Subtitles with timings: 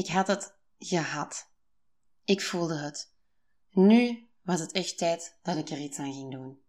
[0.00, 1.50] Ik had het gehad.
[2.24, 3.12] Ik voelde het.
[3.70, 6.60] Nu was het echt tijd dat ik er iets aan ging doen.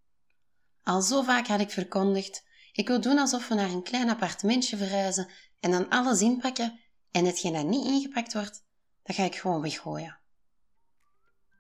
[0.84, 4.78] Al zo vaak had ik verkondigd: ik wil doen alsof we naar een klein appartementje
[4.78, 5.28] verhuizen
[5.60, 6.80] en dan alles inpakken
[7.12, 8.64] en hetgeen dat niet ingepakt wordt,
[9.04, 10.20] dat ga ik gewoon weggooien.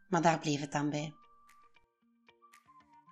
[0.09, 1.13] Maar daar bleef het dan bij.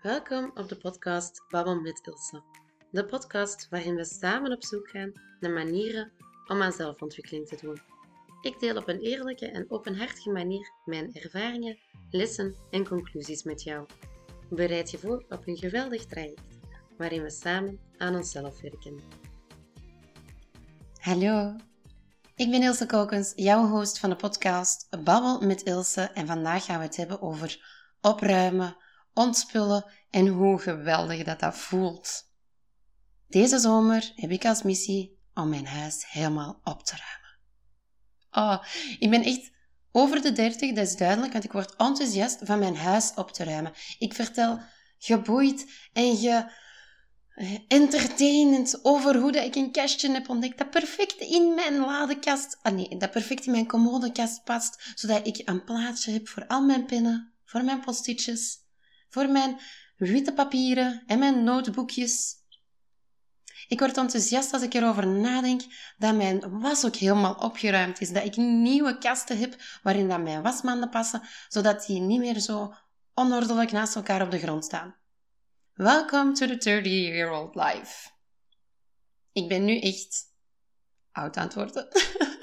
[0.02, 2.44] Welkom op de podcast Babbel met Ilse.
[2.92, 6.12] De podcast waarin we samen op zoek gaan naar manieren
[6.48, 7.98] om aan zelfontwikkeling te doen.
[8.42, 11.78] Ik deel op een eerlijke en openhartige manier mijn ervaringen,
[12.10, 13.86] lessen en conclusies met jou.
[14.50, 16.60] Bereid je voor op een geweldig traject
[16.98, 19.00] waarin we samen aan onszelf werken.
[21.00, 21.56] Hallo,
[22.36, 26.80] ik ben Ilse Kokens, jouw host van de podcast Babbel met Ilse en vandaag gaan
[26.80, 28.78] we het hebben over opruimen,
[29.14, 32.32] ontspullen en hoe geweldig dat dat voelt.
[33.28, 37.19] Deze zomer heb ik als missie om mijn huis helemaal op te ruimen.
[38.32, 38.64] Oh,
[39.00, 39.52] ik ben echt
[39.92, 43.44] over de 30, dat is duidelijk, want ik word enthousiast van mijn huis op te
[43.44, 43.74] ruimen.
[44.00, 44.60] Ik vertel
[44.98, 46.52] geboeid en ge
[47.40, 52.60] eh, entertainend over hoe dat ik een kastje heb ontdekt dat perfect in mijn ladekast,
[52.62, 56.62] ah nee, dat perfect in mijn commodekast past, zodat ik een plaatsje heb voor al
[56.62, 58.58] mijn pennen, voor mijn postitjes,
[59.10, 59.60] voor mijn
[59.98, 62.39] witte papieren en mijn notebookjes.
[63.70, 65.62] Ik word enthousiast als ik erover nadenk
[65.98, 68.12] dat mijn was ook helemaal opgeruimd is.
[68.12, 72.74] Dat ik nieuwe kasten heb waarin dat mijn wasmanden passen, zodat die niet meer zo
[73.14, 74.96] onordelijk naast elkaar op de grond staan.
[75.74, 78.10] Welcome to the 30-year-old life.
[79.32, 80.24] Ik ben nu echt
[81.12, 81.88] oud aan het worden.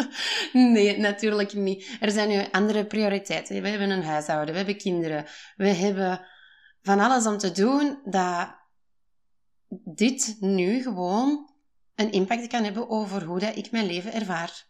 [0.73, 1.97] nee, natuurlijk niet.
[2.01, 3.63] Er zijn nu andere prioriteiten.
[3.63, 6.27] We hebben een huishouden, we hebben kinderen, we hebben
[6.83, 8.65] van alles om te doen dat
[9.69, 11.55] dit nu gewoon
[11.95, 14.67] een impact kan hebben over hoe dat ik mijn leven ervaar.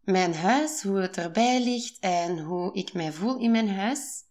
[0.00, 4.22] Mijn huis, hoe het erbij ligt en hoe ik mij voel in mijn huis,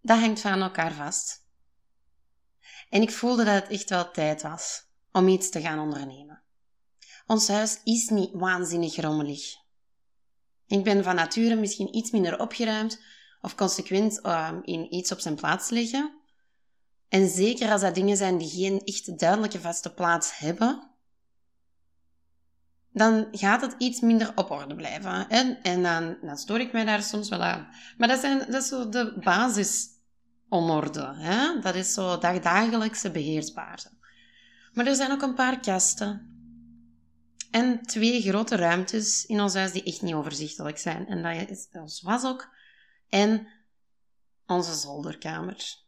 [0.00, 1.46] dat hangt van elkaar vast.
[2.90, 6.42] En ik voelde dat het echt wel tijd was om iets te gaan ondernemen.
[7.26, 9.60] Ons huis is niet waanzinnig rommelig.
[10.66, 13.02] Ik ben van nature misschien iets minder opgeruimd
[13.40, 16.21] of consequent uh, in iets op zijn plaats leggen.
[17.12, 20.90] En zeker als dat dingen zijn die geen echt duidelijke vaste plaats hebben,
[22.92, 25.28] dan gaat het iets minder op orde blijven.
[25.28, 27.68] En, en dan, dan stoor ik mij daar soms wel aan.
[27.98, 29.88] Maar dat, zijn, dat is zo de basis
[30.48, 31.14] onorde.
[31.14, 31.60] Hè?
[31.60, 33.90] Dat is zo dagdagelijkse beheersbaarde.
[34.72, 36.30] Maar er zijn ook een paar kasten.
[37.50, 41.06] En twee grote ruimtes in ons huis die echt niet overzichtelijk zijn.
[41.06, 42.54] En dat is ons wasok
[43.08, 43.46] en
[44.46, 45.81] onze zolderkamer.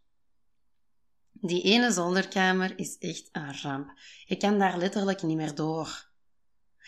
[1.47, 3.93] Die ene zolderkamer is echt een ramp.
[4.27, 6.09] Ik kan daar letterlijk niet meer door.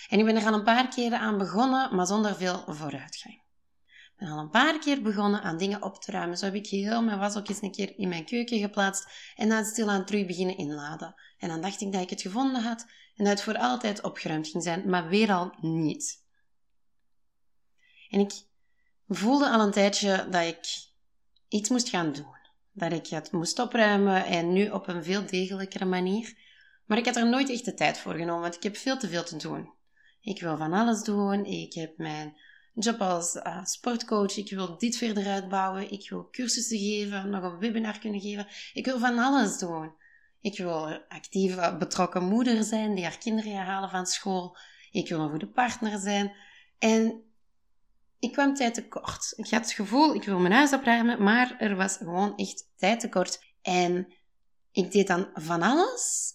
[0.09, 3.35] En ik ben er al een paar keren aan begonnen, maar zonder veel vooruitgang.
[3.85, 6.39] Ik ben al een paar keer begonnen aan dingen op te ruimen.
[6.39, 9.49] Zo heb ik heel mijn was ook eens een keer in mijn keuken geplaatst en
[9.49, 11.15] dan stilaan terug beginnen inladen.
[11.39, 14.49] En dan dacht ik dat ik het gevonden had en dat het voor altijd opgeruimd
[14.49, 16.25] ging zijn, maar weer al niet.
[18.11, 18.33] En ik
[19.09, 20.67] voelde al een tijdje dat ik
[21.49, 22.36] iets moest gaan doen
[22.77, 26.35] dat ik het moest opruimen en nu op een veel degelijkere manier.
[26.87, 29.09] Maar ik had er nooit echt de tijd voor genomen, want ik heb veel te
[29.09, 29.75] veel te doen.
[30.21, 31.45] Ik wil van alles doen.
[31.45, 32.37] Ik heb mijn
[32.75, 34.37] job als uh, sportcoach.
[34.37, 35.91] Ik wil dit verder uitbouwen.
[35.93, 38.47] Ik wil cursussen geven, nog een webinar kunnen geven.
[38.73, 39.93] Ik wil van alles doen.
[40.41, 44.57] Ik wil actieve, betrokken moeder zijn die haar kinderen halen van school.
[44.91, 46.33] Ik wil een goede partner zijn.
[46.79, 47.23] En
[48.19, 49.33] ik kwam tijd tekort.
[49.37, 53.01] Ik had het gevoel, ik wil mijn huis opruimen, maar er was gewoon echt tijd
[53.01, 53.45] tekort.
[53.63, 54.13] En
[54.73, 56.35] ik deed dan van alles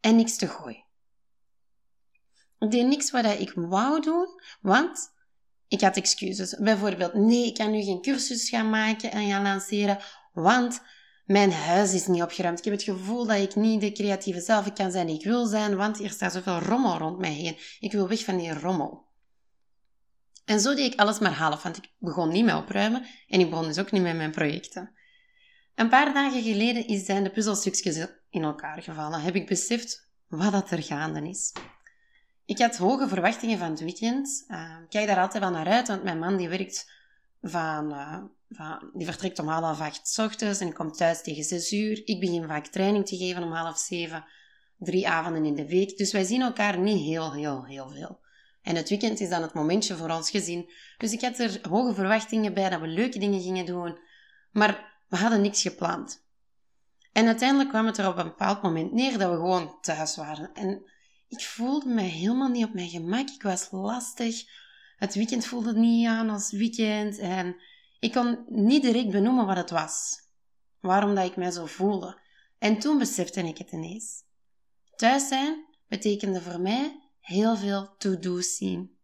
[0.00, 0.84] en niks te gooien.
[2.58, 5.12] Ik deed niks wat ik wou doen, want
[5.68, 6.56] ik had excuses.
[6.58, 9.98] Bijvoorbeeld, nee, ik kan nu geen cursus gaan maken en gaan lanceren,
[10.32, 10.80] want
[11.24, 12.58] mijn huis is niet opgeruimd.
[12.58, 15.46] Ik heb het gevoel dat ik niet de creatieve zelf kan zijn die ik wil
[15.46, 17.56] zijn, want er staat zoveel rommel rond mij heen.
[17.80, 19.08] Ik wil weg van die rommel.
[20.50, 23.50] En zo deed ik alles maar half, want ik begon niet met opruimen en ik
[23.50, 24.90] begon dus ook niet met mijn projecten.
[25.74, 29.20] Een paar dagen geleden zijn de puzzelstukjes in elkaar gevallen.
[29.20, 31.52] Heb ik beseft wat dat er gaande is.
[32.44, 34.44] Ik had hoge verwachtingen van het weekend.
[34.48, 36.90] Uh, ik kijk daar altijd wel naar uit, want mijn man die werkt
[37.42, 41.72] van, uh, van die vertrekt om half acht s ochtends en komt thuis tegen zes
[41.72, 42.02] uur.
[42.04, 44.24] Ik begin vaak training te geven om half zeven,
[44.78, 45.96] drie avonden in de week.
[45.96, 48.19] Dus wij zien elkaar niet heel, heel, heel veel.
[48.62, 50.70] En het weekend is dan het momentje voor ons gezin.
[50.98, 53.98] Dus ik had er hoge verwachtingen bij dat we leuke dingen gingen doen.
[54.52, 56.24] Maar we hadden niks gepland.
[57.12, 60.50] En uiteindelijk kwam het er op een bepaald moment neer dat we gewoon thuis waren.
[60.54, 60.82] En
[61.28, 63.28] ik voelde me helemaal niet op mijn gemak.
[63.28, 64.44] Ik was lastig.
[64.96, 67.18] Het weekend voelde niet aan als weekend.
[67.18, 67.56] En
[67.98, 70.18] ik kon niet direct benoemen wat het was.
[70.80, 72.18] Waarom dat ik mij zo voelde.
[72.58, 74.22] En toen besefte ik het ineens.
[74.96, 78.98] Thuis zijn betekende voor mij heel veel to-do's zien.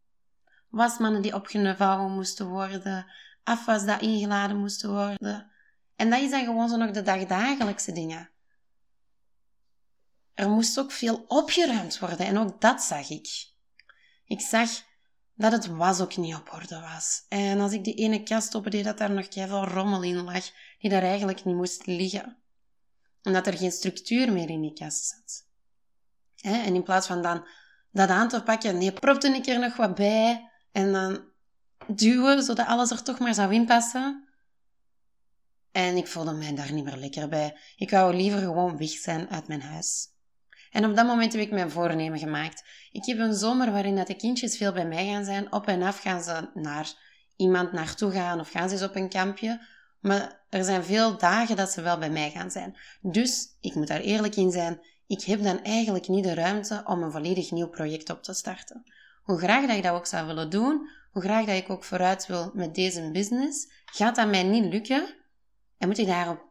[0.69, 3.07] Wasmannen die opgevouwen moesten worden,
[3.45, 5.51] afwas dat ingeladen moesten worden.
[5.97, 8.31] En dat is dan gewoon zo nog de dagdagelijkse dingen.
[10.35, 13.51] Er moest ook veel opgeruimd worden en ook dat zag ik.
[14.25, 14.71] Ik zag
[15.35, 17.25] dat het was ook niet op orde was.
[17.29, 20.91] En als ik die ene kast opdeed, dat daar nog veel rommel in lag, die
[20.91, 22.37] daar eigenlijk niet moest liggen.
[23.23, 25.47] En dat er geen structuur meer in die kast zat.
[26.41, 27.47] En in plaats van dan
[27.97, 31.21] dat aan te pakken, nee, propte ik er nog wat bij en dan
[31.87, 34.29] duwen, zodat alles er toch maar zou inpassen.
[35.73, 37.57] En ik voelde mij daar niet meer lekker bij.
[37.77, 40.09] Ik wou liever gewoon weg zijn uit mijn huis.
[40.71, 42.65] En op dat moment heb ik mijn voornemen gemaakt.
[42.93, 45.53] Ik heb een zomer waarin dat de kindjes veel bij mij gaan zijn.
[45.53, 46.93] Op en af gaan ze naar
[47.37, 49.67] iemand naartoe gaan of gaan ze eens op een kampje.
[50.01, 52.77] Maar er zijn veel dagen dat ze wel bij mij gaan zijn.
[53.01, 57.03] Dus, ik moet daar eerlijk in zijn, ik heb dan eigenlijk niet de ruimte om
[57.03, 58.83] een volledig nieuw project op te starten.
[59.23, 62.27] Hoe graag dat ik dat ook zou willen doen, hoe graag dat ik ook vooruit
[62.27, 65.15] wil met deze business, gaat dat mij niet lukken.
[65.79, 66.45] En moet ik daarop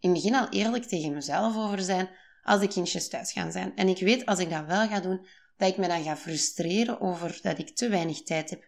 [0.00, 2.08] in het begin al eerlijk tegen mezelf over zijn
[2.42, 3.76] als de kindjes thuis gaan zijn.
[3.76, 5.26] En ik weet als ik dat wel ga doen,
[5.56, 8.64] dat ik me dan ga frustreren over dat ik te weinig tijd heb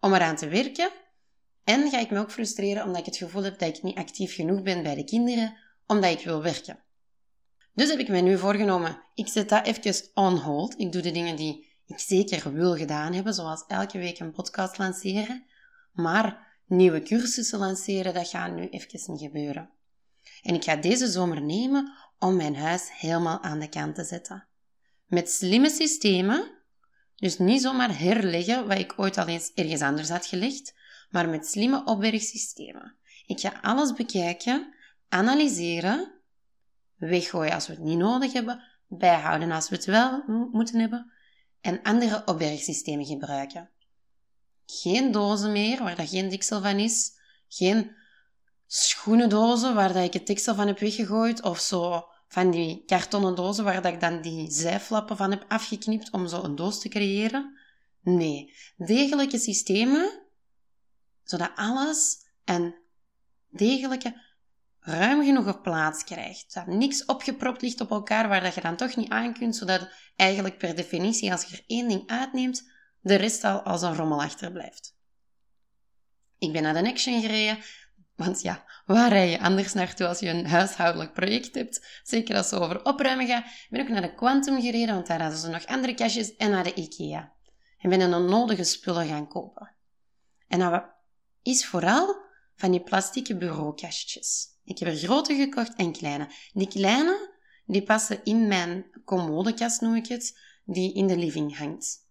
[0.00, 0.90] om eraan te werken.
[1.64, 4.34] En ga ik me ook frustreren omdat ik het gevoel heb dat ik niet actief
[4.34, 6.78] genoeg ben bij de kinderen, omdat ik wil werken.
[7.74, 10.78] Dus heb ik mij nu voorgenomen, ik zet dat even on hold.
[10.78, 14.78] Ik doe de dingen die ik zeker wil gedaan hebben, zoals elke week een podcast
[14.78, 15.44] lanceren.
[15.92, 19.70] Maar nieuwe cursussen lanceren, dat gaat nu even niet gebeuren.
[20.42, 24.46] En ik ga deze zomer nemen om mijn huis helemaal aan de kant te zetten.
[25.06, 26.50] Met slimme systemen,
[27.16, 30.74] dus niet zomaar herleggen wat ik ooit al eens ergens anders had gelegd,
[31.10, 32.96] maar met slimme opbergsystemen.
[33.26, 34.74] Ik ga alles bekijken,
[35.08, 36.19] analyseren,
[37.06, 41.12] weggooien als we het niet nodig hebben, bijhouden als we het wel moeten hebben
[41.60, 43.70] en andere opbergsystemen gebruiken.
[44.66, 47.12] Geen dozen meer waar dat geen diksel van is,
[47.48, 47.90] geen
[48.66, 53.64] schoenendozen waar dat ik het diksel van heb weggegooid of zo van die kartonnen dozen
[53.64, 57.58] waar dat ik dan die zijflappen van heb afgeknipt om zo een doos te creëren.
[58.02, 60.22] Nee, degelijke systemen,
[61.24, 62.74] zodat alles een
[63.48, 64.20] degelijke,
[64.90, 66.54] ruim genoeg plaats krijgt.
[66.54, 69.88] Dat niks opgepropt ligt op elkaar waar dat je dan toch niet aan kunt, zodat
[70.16, 72.70] eigenlijk per definitie, als je er één ding uitneemt,
[73.00, 74.98] de rest al als een rommel achterblijft.
[76.38, 77.58] Ik ben naar de Action gereden
[78.24, 82.00] want ja, waar rij je anders naartoe als je een huishoudelijk project hebt?
[82.02, 83.44] Zeker als het over opruimen gaat.
[83.44, 86.36] Ik ben ook naar de Quantum gereden, want daar hadden ze nog andere kastjes.
[86.36, 87.32] En naar de IKEA.
[87.78, 89.74] En ben een onnodige spullen gaan kopen.
[90.48, 90.84] En dat
[91.42, 92.16] is vooral
[92.54, 94.49] van die plastieke bureaukastjes.
[94.64, 96.28] Ik heb er grote gekocht en kleine.
[96.52, 97.30] Die kleine,
[97.66, 102.08] die passen in mijn commodekast, noem ik het, die in de living hangt.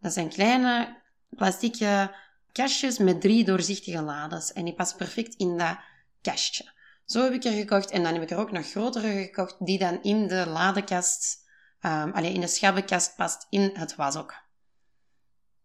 [0.00, 2.14] Dat zijn kleine plastieke
[2.52, 4.52] kastjes met drie doorzichtige lades.
[4.52, 5.78] En die past perfect in dat
[6.20, 6.72] kastje.
[7.04, 7.90] Zo heb ik er gekocht.
[7.90, 11.44] En dan heb ik er ook nog grotere gekocht, die dan in de ladekast,
[11.80, 14.34] um, alleen in de schabbenkast past in het washok.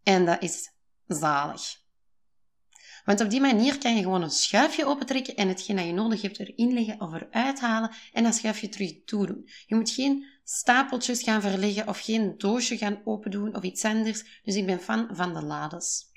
[0.03, 0.71] En dat is
[1.07, 1.80] zalig.
[3.05, 6.21] Want op die manier kan je gewoon een schuifje opentrekken en hetgeen dat je nodig
[6.21, 9.49] hebt erin leggen of eruit halen en dat schuifje terug toedoen.
[9.65, 14.41] Je moet geen stapeltjes gaan verleggen of geen doosje gaan opendoen of iets anders.
[14.43, 16.09] Dus ik ben fan van de lades.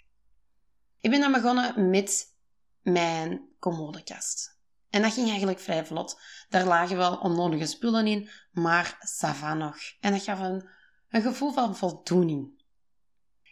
[1.00, 2.34] Ik ben dan begonnen met
[2.82, 4.58] mijn commodekast.
[4.90, 6.20] En dat ging eigenlijk vrij vlot.
[6.48, 9.76] Daar lagen wel onnodige spullen in, maar sava nog.
[10.00, 10.68] En dat gaf een,
[11.08, 12.62] een gevoel van voldoening.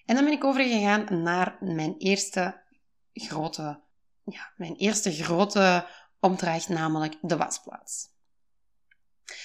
[0.06, 2.62] En dan ben ik overgegaan naar mijn eerste
[3.12, 3.83] grote,
[4.25, 5.88] ja, mijn eerste grote
[6.21, 8.11] opdracht, namelijk de wasplaats.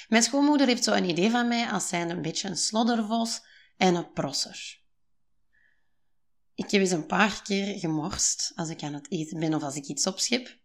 [0.08, 3.42] Mijn schoonmoeder heeft zo een idee van mij als zijn een beetje een sloddervos
[3.78, 4.82] en een prosser.
[6.56, 9.76] Ik heb eens een paar keer gemorst als ik aan het eten ben of als
[9.76, 10.58] ik iets opschep.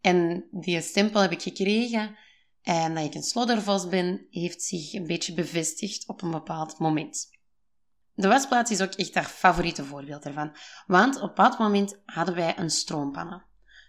[0.00, 2.16] En die stempel heb ik gekregen.
[2.62, 7.28] En dat ik een sloddervos ben, heeft zich een beetje bevestigd op een bepaald moment.
[8.14, 10.56] De wasplaats is ook echt haar favoriete voorbeeld ervan.
[10.86, 13.42] Want op bepaald moment hadden wij een stroompanne.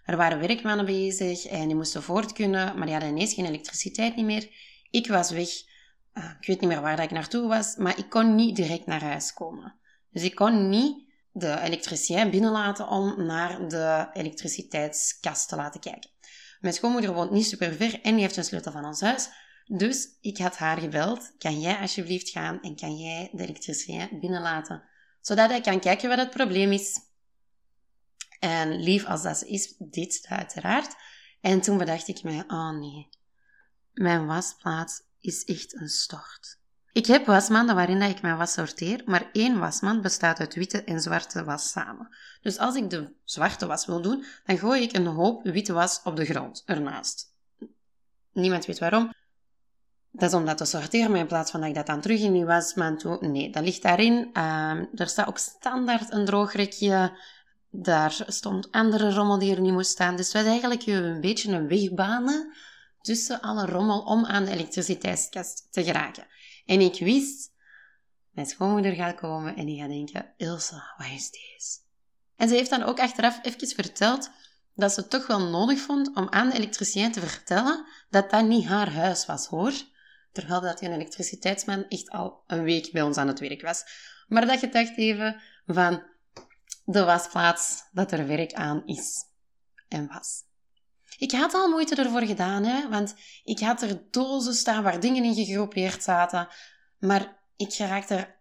[0.04, 4.16] Er waren werkmannen bezig en die moesten voort kunnen, maar die hadden ineens geen elektriciteit
[4.16, 4.48] niet meer.
[4.90, 5.48] Ik was weg.
[6.14, 8.86] Uh, ik weet niet meer waar dat ik naartoe was, maar ik kon niet direct
[8.86, 9.74] naar huis komen.
[10.10, 16.10] Dus ik kon niet de elektricien binnenlaten om naar de elektriciteitskast te laten kijken.
[16.60, 19.28] Mijn schoonmoeder woont niet super ver en die heeft een sleutel van ons huis.
[19.74, 21.32] Dus ik had haar gebeld.
[21.38, 24.82] Kan jij alsjeblieft gaan en kan jij de elektricien binnenlaten?
[25.20, 27.00] Zodat hij kan kijken wat het probleem is.
[28.38, 30.94] En lief als dat is, dit uiteraard.
[31.40, 33.08] En toen bedacht ik mij, oh nee,
[33.92, 36.58] mijn wasplaats is echt een stort.
[36.92, 41.00] Ik heb wasmanden waarin ik mijn was sorteer, maar één wasmand bestaat uit witte en
[41.00, 42.16] zwarte was samen.
[42.42, 46.00] Dus als ik de zwarte was wil doen, dan gooi ik een hoop witte was
[46.04, 47.34] op de grond ernaast.
[48.32, 49.12] Niemand weet waarom.
[50.12, 52.20] Dat is om dat te sorteren, maar in plaats van dat ik dat dan terug
[52.20, 54.30] in die wasmand doe, nee, dat ligt daarin.
[54.32, 57.18] Uh, er staat ook standaard een droogrekje.
[57.70, 60.16] Daar stond andere rommel die er niet moest staan.
[60.16, 62.52] Dus wij eigenlijk een beetje een wegbanen
[63.00, 66.26] tussen alle rommel om aan de elektriciteitskast te geraken.
[66.66, 67.52] En ik wist,
[68.30, 71.78] mijn schoonmoeder gaat komen en die gaat denken, Ilse, wat is deze?
[72.36, 74.30] En ze heeft dan ook achteraf even verteld
[74.74, 78.44] dat ze het toch wel nodig vond om aan de elektricien te vertellen dat dat
[78.44, 79.72] niet haar huis was, hoor.
[80.32, 83.84] Terwijl dat een elektriciteitsman echt al een week bij ons aan het werk was.
[84.28, 86.02] Maar dat je dacht even van
[86.84, 89.24] de wasplaats dat er werk aan is
[89.88, 90.42] en was.
[91.18, 95.24] Ik had al moeite ervoor gedaan, hè, want ik had er dozen staan waar dingen
[95.24, 96.48] in gegroepeerd zaten.
[96.98, 98.36] Maar ik geraakte er,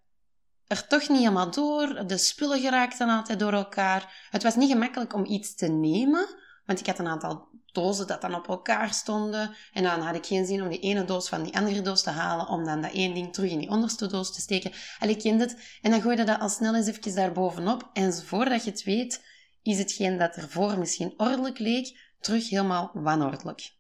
[0.67, 2.07] er toch niet helemaal door.
[2.07, 4.27] De spullen geraakten altijd door elkaar.
[4.29, 6.27] Het was niet gemakkelijk om iets te nemen,
[6.65, 9.55] want ik had een aantal dozen dat dan op elkaar stonden.
[9.73, 12.09] En dan had ik geen zin om die ene doos van die andere doos te
[12.09, 14.71] halen, om dan dat één ding terug in die onderste doos te steken.
[14.99, 15.77] En ik kende het.
[15.81, 17.89] En dan gooide dat al snel eens even daar bovenop.
[17.93, 19.23] En voordat je het weet,
[19.63, 23.73] is hetgeen dat ervoor misschien ordelijk leek, terug helemaal wanordelijk.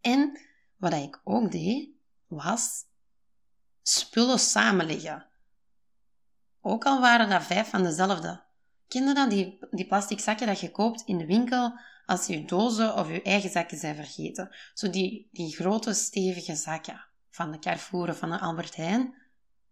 [0.00, 0.40] En
[0.76, 1.88] wat ik ook deed,
[2.26, 2.84] was
[3.82, 5.26] spullen samenleggen.
[6.60, 8.42] Ook al waren dat vijf van dezelfde.
[8.88, 11.78] Kende dat, die, die plastic zakken dat je koopt in de winkel
[12.10, 14.50] als je dozen of je eigen zakken zijn vergeten?
[14.74, 19.14] Zo die, die grote stevige zakken van de Carrefour van de Albert Heijn.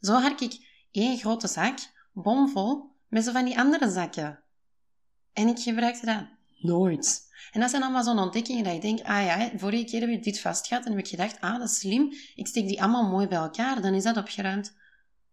[0.01, 1.79] Zo had ik één grote zak,
[2.13, 4.41] bomvol, met zo van die andere zakken.
[5.33, 6.27] En ik gebruikte dat
[6.61, 7.27] Nooit.
[7.53, 10.19] En dat zijn allemaal zo'n ontdekkingen dat je denkt, ah ja, vorige keer heb je
[10.19, 13.09] dit vast gehad en heb ik gedacht, ah, dat is slim, ik steek die allemaal
[13.09, 14.77] mooi bij elkaar, dan is dat opgeruimd.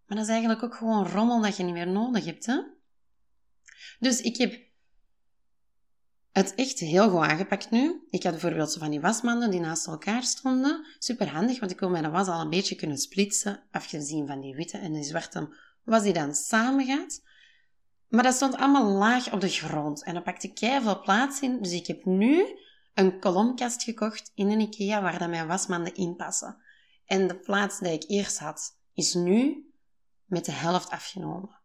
[0.05, 2.61] Maar dat is eigenlijk ook gewoon rommel dat je niet meer nodig hebt, hè?
[3.99, 4.65] Dus ik heb
[6.35, 8.05] het echt heel goed aangepakt nu.
[8.09, 10.85] Ik had bijvoorbeeld zo van die wasmanden die naast elkaar stonden.
[10.99, 14.55] Super handig, want ik kon mijn was al een beetje kunnen splitsen, afgezien van die
[14.55, 17.21] witte en die zwarte was die dan samen gaat.
[18.07, 21.61] Maar dat stond allemaal laag op de grond en daar pakte ik veel plaats in.
[21.61, 22.59] Dus ik heb nu
[22.93, 26.57] een kolomkast gekocht in een IKEA waar dat mijn wasmanden in passen.
[27.05, 29.69] En de plaats die ik eerst had, is nu
[30.25, 31.63] met de helft afgenomen.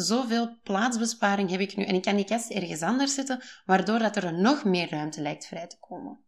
[0.00, 4.16] Zoveel plaatsbesparing heb ik nu en ik kan die kast ergens anders zetten, waardoor dat
[4.16, 6.18] er nog meer ruimte lijkt vrij te komen.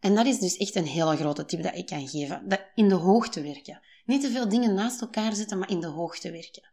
[0.00, 2.48] En dat is dus echt een hele grote tip dat ik kan geven.
[2.48, 3.80] Dat in de hoogte werken.
[4.04, 6.70] Niet te veel dingen naast elkaar zetten, maar in de hoogte werken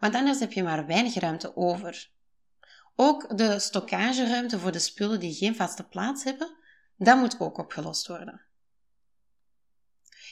[0.00, 2.10] want anders heb je maar weinig ruimte over.
[2.96, 6.56] Ook de stockageruimte voor de spullen die geen vaste plaats hebben,
[6.96, 8.40] dat moet ook opgelost worden.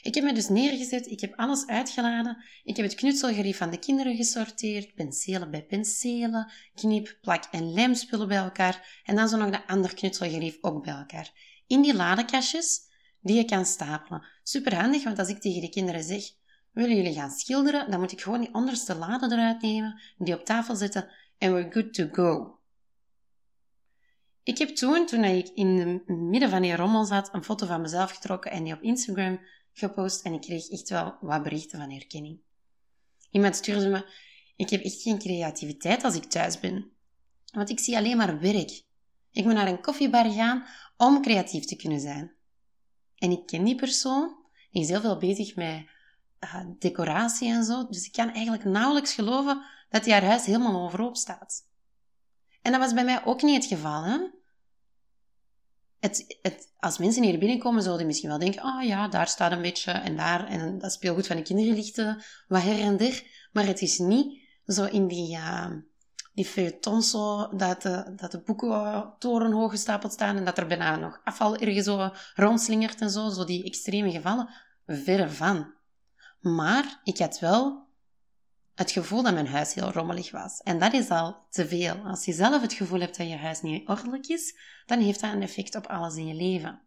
[0.01, 3.79] Ik heb me dus neergezet, ik heb alles uitgeladen, ik heb het knutselgerief van de
[3.79, 9.49] kinderen gesorteerd, penselen bij penselen, knip, plak en lijmspullen bij elkaar en dan zo nog
[9.49, 11.31] de andere knutselgerief ook bij elkaar.
[11.67, 12.81] In die ladekastjes
[13.21, 14.25] die je kan stapelen.
[14.43, 16.37] Super handig, want als ik tegen de kinderen zeg,
[16.71, 20.45] Willen jullie gaan schilderen, dan moet ik gewoon die onderste lade eruit nemen, die op
[20.45, 22.59] tafel zetten en we're good to go.
[24.43, 27.81] Ik heb toen, toen ik in het midden van die rommel zat, een foto van
[27.81, 29.39] mezelf getrokken en die op Instagram
[29.79, 32.39] gepost en ik kreeg echt wel wat berichten van herkenning.
[33.31, 34.05] Iemand stuurde me,
[34.55, 36.91] ik heb echt geen creativiteit als ik thuis ben.
[37.51, 38.83] Want ik zie alleen maar werk.
[39.31, 40.65] Ik moet naar een koffiebar gaan
[40.97, 42.31] om creatief te kunnen zijn.
[43.15, 44.35] En ik ken die persoon,
[44.71, 45.85] die is heel veel bezig met
[46.39, 47.87] uh, decoratie en zo.
[47.87, 51.67] Dus ik kan eigenlijk nauwelijks geloven dat die haar huis helemaal overhoop staat.
[52.61, 54.31] En dat was bij mij ook niet het geval.
[56.79, 59.91] Als mensen hier binnenkomen, zouden die misschien wel denken: oh ja, daar staat een beetje
[59.91, 60.47] en daar.
[60.47, 61.75] En dat speelgoed van de kinderen
[62.47, 63.23] wat her en der.
[63.51, 65.71] Maar het is niet zo in die, uh,
[66.33, 66.45] die
[67.57, 71.85] dat de, dat de boeken torenhoog gestapeld staan en dat er bijna nog afval ergens
[71.85, 73.29] zo rondslingert en zo.
[73.29, 74.49] Zo die extreme gevallen.
[74.85, 75.73] Verre van.
[76.39, 77.87] Maar ik had wel
[78.79, 80.61] het gevoel dat mijn huis heel rommelig was.
[80.61, 81.95] En dat is al te veel.
[81.95, 85.33] Als je zelf het gevoel hebt dat je huis niet ordelijk is, dan heeft dat
[85.33, 86.81] een effect op alles in je leven.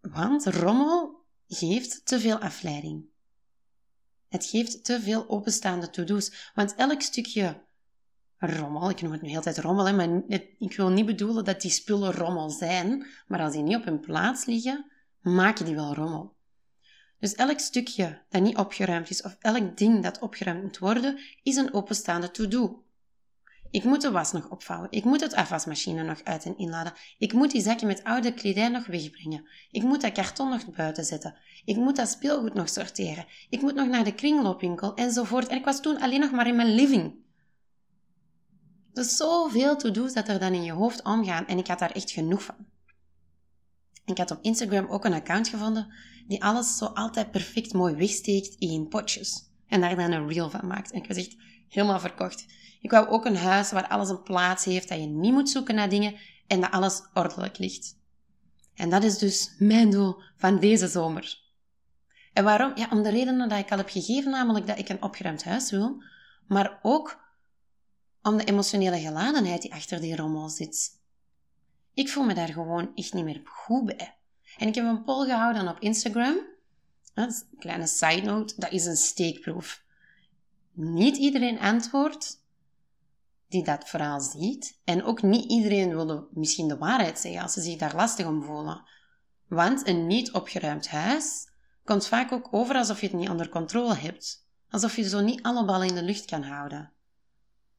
[0.00, 3.04] Want rommel geeft te veel afleiding.
[4.28, 6.50] Het geeft te veel openstaande to-do's.
[6.54, 7.64] Want elk stukje
[8.36, 10.22] rommel, ik noem het nu heel tijd rommel, maar
[10.58, 14.00] ik wil niet bedoelen dat die spullen rommel zijn, maar als die niet op hun
[14.00, 16.35] plaats liggen, maken die wel rommel.
[17.18, 21.56] Dus elk stukje dat niet opgeruimd is of elk ding dat opgeruimd moet worden, is
[21.56, 22.84] een openstaande to-do.
[23.70, 24.90] Ik moet de was nog opvouwen.
[24.90, 26.92] Ik moet het afwasmachine nog uit en inladen.
[27.18, 29.48] Ik moet die zakken met oude kledij nog wegbrengen.
[29.70, 31.34] Ik moet dat karton nog buiten zetten.
[31.64, 33.26] Ik moet dat speelgoed nog sorteren.
[33.48, 35.46] Ik moet nog naar de kringloopwinkel enzovoort.
[35.46, 37.14] En ik was toen alleen nog maar in mijn living.
[38.92, 42.10] Is zoveel to-do's dat er dan in je hoofd omgaan en ik had daar echt
[42.10, 42.66] genoeg van.
[44.06, 45.94] Ik had op Instagram ook een account gevonden
[46.26, 49.50] die alles zo altijd perfect mooi wegsteekt in potjes.
[49.68, 50.90] En daar dan een reel van maakt.
[50.90, 51.36] En ik was echt
[51.68, 52.46] helemaal verkocht.
[52.80, 55.74] Ik wou ook een huis waar alles een plaats heeft, dat je niet moet zoeken
[55.74, 56.14] naar dingen
[56.46, 57.96] en dat alles ordelijk ligt.
[58.74, 61.38] En dat is dus mijn doel van deze zomer.
[62.32, 62.72] En waarom?
[62.74, 65.70] Ja, om de redenen dat ik al heb gegeven, namelijk dat ik een opgeruimd huis
[65.70, 66.02] wil,
[66.46, 67.24] maar ook
[68.22, 71.00] om de emotionele geladenheid die achter die rommel zit.
[71.96, 74.16] Ik voel me daar gewoon echt niet meer goed bij.
[74.56, 76.36] En ik heb een poll gehouden op Instagram.
[77.14, 79.82] een kleine side note, dat is een steekproef.
[80.72, 82.44] Niet iedereen antwoordt
[83.48, 84.80] die dat verhaal ziet.
[84.84, 88.42] En ook niet iedereen wil misschien de waarheid zeggen als ze zich daar lastig om
[88.42, 88.84] voelen.
[89.48, 91.48] Want een niet opgeruimd huis
[91.84, 94.46] komt vaak ook over alsof je het niet onder controle hebt.
[94.70, 96.92] Alsof je zo niet alle ballen in de lucht kan houden.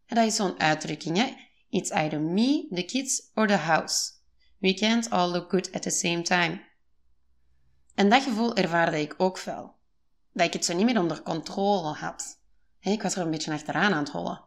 [0.06, 1.47] En dat is zo'n uitdrukking, hè?
[1.70, 4.12] It's either me, the kids or the house.
[4.60, 6.66] We can't all look good at the same time.
[7.96, 9.76] En dat gevoel ervaarde ik ook wel.
[10.34, 12.40] Dat ik het zo niet meer onder controle had.
[12.80, 14.46] Ik was er een beetje achteraan aan het hollen.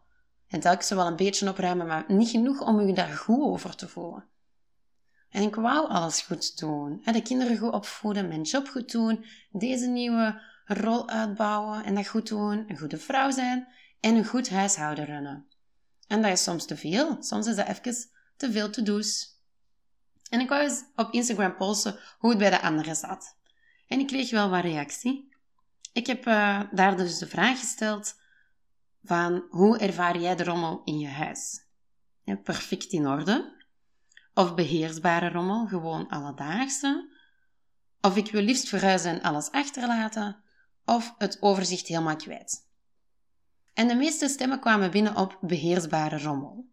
[0.49, 3.89] En telkens wel een beetje opruimen, maar niet genoeg om je daar goed over te
[3.89, 4.25] voelen.
[5.31, 7.03] En ik wou alles goed doen.
[7.05, 12.29] De kinderen goed opvoeden, mijn job goed doen, deze nieuwe rol uitbouwen en dat goed
[12.29, 13.69] doen, een goede vrouw zijn
[14.01, 15.47] en een goed huishouden runnen.
[16.11, 17.17] En dat is soms te veel.
[17.23, 17.95] Soms is dat even
[18.37, 19.39] te veel te do's.
[20.29, 23.37] En ik wou eens op Instagram posten hoe het bij de anderen zat.
[23.87, 25.35] En ik kreeg wel wat reactie.
[25.93, 28.15] Ik heb uh, daar dus de vraag gesteld
[29.05, 31.69] van hoe ervaar jij de rommel in je huis?
[32.45, 33.57] perfect in orde?
[34.35, 37.09] Of beheersbare rommel, gewoon alledaagse?
[38.01, 40.43] Of ik wil liefst verhuizen en alles achterlaten?
[40.85, 42.70] Of het overzicht helemaal kwijt?
[43.81, 46.69] En de meeste stemmen kwamen binnen op beheersbare rommel.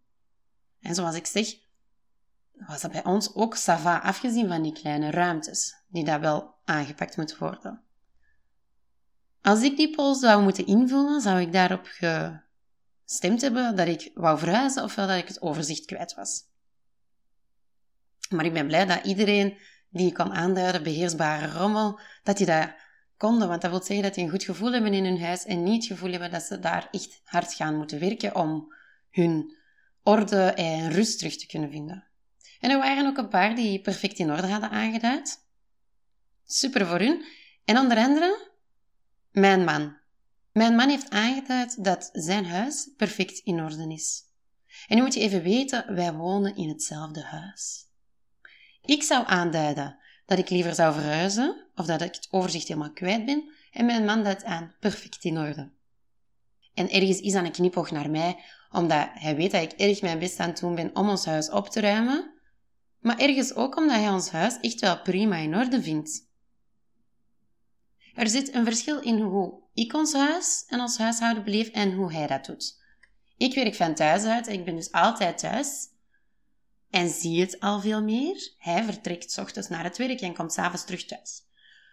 [0.81, 1.55] En zoals ik zeg,
[2.51, 7.17] was dat bij ons ook sava, afgezien van die kleine ruimtes, die daar wel aangepakt
[7.17, 7.81] moeten worden.
[9.41, 14.39] Als ik die poll zou moeten invullen, zou ik daarop gestemd hebben dat ik wou
[14.39, 16.43] verhuizen ofwel dat ik het overzicht kwijt was.
[18.29, 19.57] Maar ik ben blij dat iedereen
[19.89, 22.73] die kon aanduiden, beheersbare rommel, dat die dat
[23.17, 23.47] konden.
[23.47, 25.83] Want dat wil zeggen dat die een goed gevoel hebben in hun huis en niet
[25.83, 28.73] het gevoel hebben dat ze daar echt hard gaan moeten werken om
[29.11, 29.55] hun
[30.03, 32.07] orde en rust terug te kunnen vinden.
[32.59, 35.45] En er waren ook een paar die perfect in orde hadden aangeduid.
[36.45, 37.25] Super voor hun.
[37.65, 38.49] En onder andere
[39.31, 39.97] mijn man.
[40.51, 44.23] Mijn man heeft aangeduid dat zijn huis perfect in orde is.
[44.87, 47.85] En nu moet je even weten, wij wonen in hetzelfde huis.
[48.81, 49.97] Ik zou aanduiden
[50.27, 54.05] dat ik liever zou verhuizen, of dat ik het overzicht helemaal kwijt ben, en mijn
[54.05, 55.71] man duidt aan perfect in orde.
[56.73, 60.19] En ergens is dat een knipoog naar mij, omdat hij weet dat ik erg mijn
[60.19, 62.33] best aan het doen ben om ons huis op te ruimen,
[62.99, 66.25] maar ergens ook omdat hij ons huis echt wel prima in orde vindt.
[68.13, 72.13] Er zit een verschil in hoe ik ons huis en ons huishouden beleef en hoe
[72.13, 72.81] hij dat doet.
[73.37, 75.95] Ik werk van thuis uit, ik ben dus altijd thuis
[76.89, 78.53] en zie het al veel meer.
[78.57, 81.41] Hij vertrekt s ochtends naar het werk en komt s'avonds terug thuis.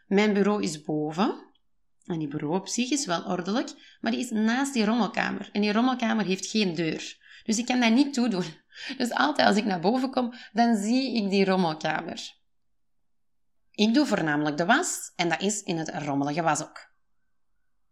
[0.07, 1.53] Mijn bureau is boven.
[2.05, 5.49] En die bureau op zich is wel ordelijk, maar die is naast die rommelkamer.
[5.53, 7.19] En die rommelkamer heeft geen deur.
[7.45, 8.45] Dus ik kan dat niet toedoen.
[8.97, 12.35] Dus altijd als ik naar boven kom, dan zie ik die rommelkamer.
[13.71, 16.93] Ik doe voornamelijk de was en dat is in het rommelige wasok.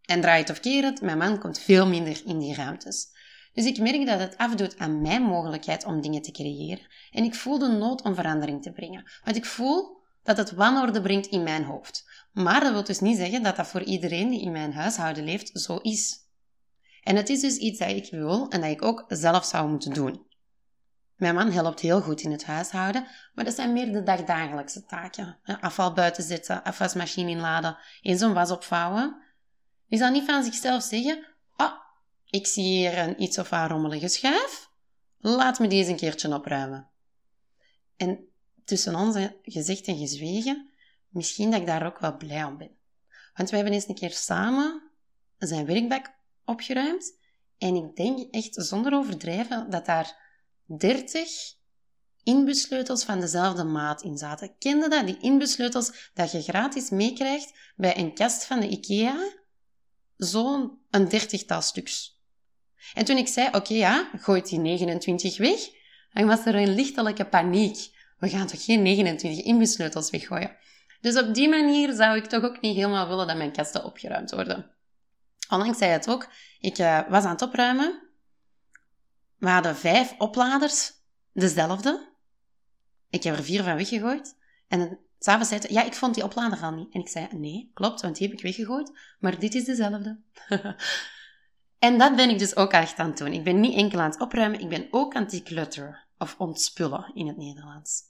[0.01, 3.07] En draai het of keer mijn man komt veel minder in die ruimtes.
[3.53, 6.87] Dus ik merk dat het afdoet aan mijn mogelijkheid om dingen te creëren.
[7.11, 9.11] En ik voel de nood om verandering te brengen.
[9.23, 12.09] Want ik voel dat het wanorde brengt in mijn hoofd.
[12.31, 15.59] Maar dat wil dus niet zeggen dat dat voor iedereen die in mijn huishouden leeft
[15.59, 16.21] zo is.
[17.03, 19.93] En het is dus iets dat ik wil en dat ik ook zelf zou moeten
[19.93, 20.25] doen.
[21.15, 25.37] Mijn man helpt heel goed in het huishouden, maar dat zijn meer de dagdagelijkse taken.
[25.61, 29.21] Afval buiten zetten, afwasmachine inladen, in zo'n was opvouwen.
[29.85, 31.82] Je zal niet van zichzelf zeggen, ah,
[32.33, 34.69] ik zie hier een iets of wat rommelige schuif,
[35.19, 36.89] laat me deze een keertje opruimen.
[37.97, 38.27] En
[38.65, 40.69] tussen ons gezegd en gezwegen,
[41.09, 42.71] misschien dat ik daar ook wel blij om ben.
[43.33, 44.81] Want we hebben eens een keer samen
[45.37, 46.13] zijn werkbak
[46.45, 47.17] opgeruimd
[47.57, 50.21] en ik denk echt zonder overdrijven dat daar
[50.65, 51.55] 30
[52.23, 54.57] inbussleutels van dezelfde maat in zaten.
[54.57, 55.05] Kende dat?
[55.05, 59.31] Die inbussleutels dat je gratis meekrijgt bij een kast van de IKEA?
[60.17, 62.12] Zo'n een dertigtal stuks.
[62.93, 65.59] En toen ik zei, oké ja, gooi die 29 weg,
[66.13, 67.91] dan was er een lichtelijke paniek.
[68.17, 70.55] We gaan toch geen 29 inbussleutels weggooien?
[71.01, 74.31] Dus op die manier zou ik toch ook niet helemaal willen dat mijn kasten opgeruimd
[74.31, 74.71] worden.
[75.49, 76.27] Onlangs zei het ook,
[76.59, 78.01] ik uh, was aan het opruimen.
[79.37, 80.91] We hadden vijf opladers,
[81.33, 82.11] dezelfde.
[83.09, 84.37] Ik heb er vier van weggegooid.
[84.67, 86.93] En s'avonds zei hij, ja, ik vond die oplader al niet.
[86.93, 88.91] En ik zei, nee, klopt, want die heb ik weggegooid.
[89.19, 90.19] Maar dit is dezelfde.
[91.83, 93.33] en dat ben ik dus ook echt aan het doen.
[93.33, 95.99] Ik ben niet enkel aan het opruimen, ik ben ook aan het declutteren.
[96.17, 98.01] Of ontspullen in het Nederlands.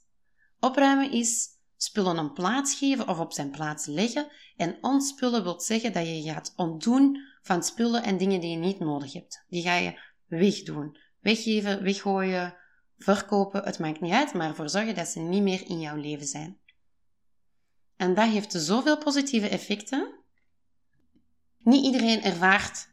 [0.60, 4.28] Opruimen is spullen een plaats geven of op zijn plaats leggen.
[4.56, 8.78] En ontspullen wil zeggen dat je gaat ontdoen van spullen en dingen die je niet
[8.78, 9.44] nodig hebt.
[9.48, 10.98] Die ga je wegdoen.
[11.20, 12.54] Weggeven, weggooien,
[12.98, 16.26] verkopen, het maakt niet uit, maar ervoor zorgen dat ze niet meer in jouw leven
[16.26, 16.58] zijn.
[17.96, 20.12] En dat heeft zoveel positieve effecten.
[21.58, 22.92] Niet iedereen ervaart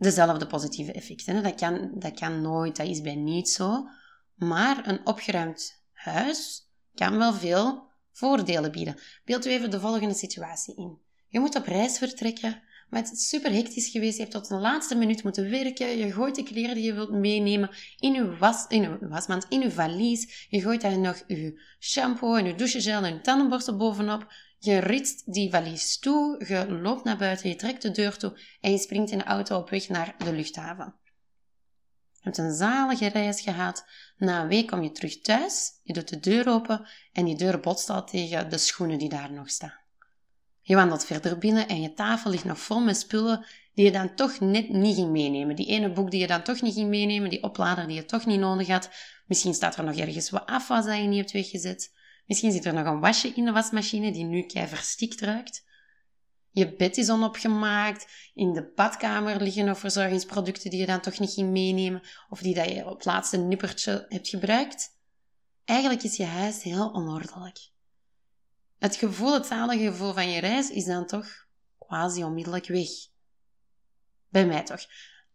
[0.00, 1.42] dezelfde positieve effecten.
[1.42, 3.88] Dat kan, dat kan nooit, dat is bij niet zo.
[4.34, 7.82] Maar een opgeruimd huis kan wel veel
[8.12, 8.96] voordelen bieden.
[9.24, 10.98] Beeld u even de volgende situatie in.
[11.28, 14.16] Je moet op reis vertrekken, maar het is super hectisch geweest.
[14.16, 15.98] Je hebt tot de laatste minuut moeten werken.
[15.98, 19.60] Je gooit de kleren die je wilt meenemen in je, was, in je wasmand, in
[19.60, 20.46] je valies.
[20.50, 24.32] Je gooit daar nog je shampoo en je douchegel en je tandenborstel bovenop.
[24.62, 28.70] Je ritst die valies toe, je loopt naar buiten, je trekt de deur toe en
[28.70, 30.94] je springt in de auto op weg naar de luchthaven.
[32.12, 33.84] Je hebt een zalige reis gehad.
[34.16, 37.60] Na een week kom je terug thuis, je doet de deur open en die deur
[37.60, 39.78] botst al tegen de schoenen die daar nog staan.
[40.60, 44.14] Je wandelt verder binnen en je tafel ligt nog vol met spullen die je dan
[44.14, 45.56] toch net niet ging meenemen.
[45.56, 48.26] Die ene boek die je dan toch niet ging meenemen, die oplader die je toch
[48.26, 48.90] niet nodig had.
[49.26, 51.92] Misschien staat er nog ergens wat afwas dat je niet hebt weggezet.
[52.30, 55.64] Misschien zit er nog een wasje in de wasmachine die nu kei verstikt ruikt.
[56.50, 58.06] Je bed is onopgemaakt.
[58.34, 62.02] In de badkamer liggen nog verzorgingsproducten die je dan toch niet ging meenemen.
[62.28, 64.98] Of die dat je op het laatste nippertje hebt gebruikt.
[65.64, 67.70] Eigenlijk is je huis heel onordelijk.
[68.78, 71.46] Het gevoel, het zalige gevoel van je reis is dan toch
[71.78, 72.88] quasi onmiddellijk weg.
[74.28, 74.86] Bij mij toch.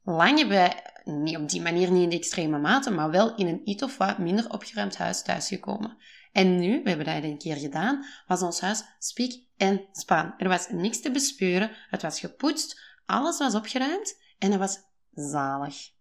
[0.04, 3.48] Lang hebben wij, niet op die manier, niet in de extreme mate, maar wel in
[3.48, 5.98] een iets of wat minder opgeruimd huis thuisgekomen.
[6.36, 10.34] En nu, we hebben dat een keer gedaan, was ons huis spiek en span.
[10.38, 14.80] Er was niks te bespeuren, het was gepoetst, alles was opgeruimd en het was
[15.14, 15.92] zalig.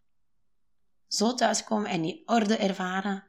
[1.07, 3.25] Zo thuiskomen en die orde ervaren,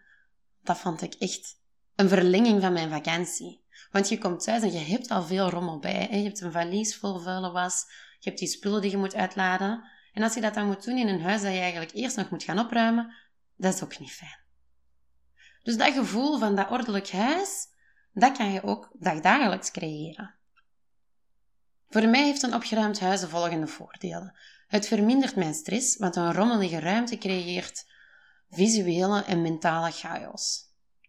[0.64, 1.56] dat vond ik echt
[1.96, 3.64] een verlenging van mijn vakantie.
[3.92, 6.08] Want je komt thuis en je hebt al veel rommel bij.
[6.10, 6.16] Hè?
[6.16, 7.86] Je hebt een valies vol vuile was,
[8.20, 9.84] je hebt die spullen die je moet uitladen.
[10.14, 12.30] En als je dat dan moet doen in een huis dat je eigenlijk eerst nog
[12.30, 13.14] moet gaan opruimen,
[13.56, 14.44] dat is ook niet fijn.
[15.66, 17.68] Dus dat gevoel van dat ordelijk huis,
[18.14, 20.36] dat kan je ook dagdagelijks creëren.
[21.90, 24.38] Voor mij heeft een opgeruimd huis de volgende voordelen.
[24.68, 27.92] Het vermindert mijn stress, want een rommelige ruimte creëert
[28.50, 30.64] visuele en mentale chaos.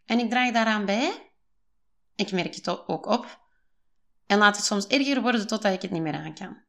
[0.04, 1.32] En ik draag daaraan bij.
[2.14, 3.40] Ik merk het ook op.
[4.26, 6.62] En laat het soms erger worden totdat ik het niet meer aan kan.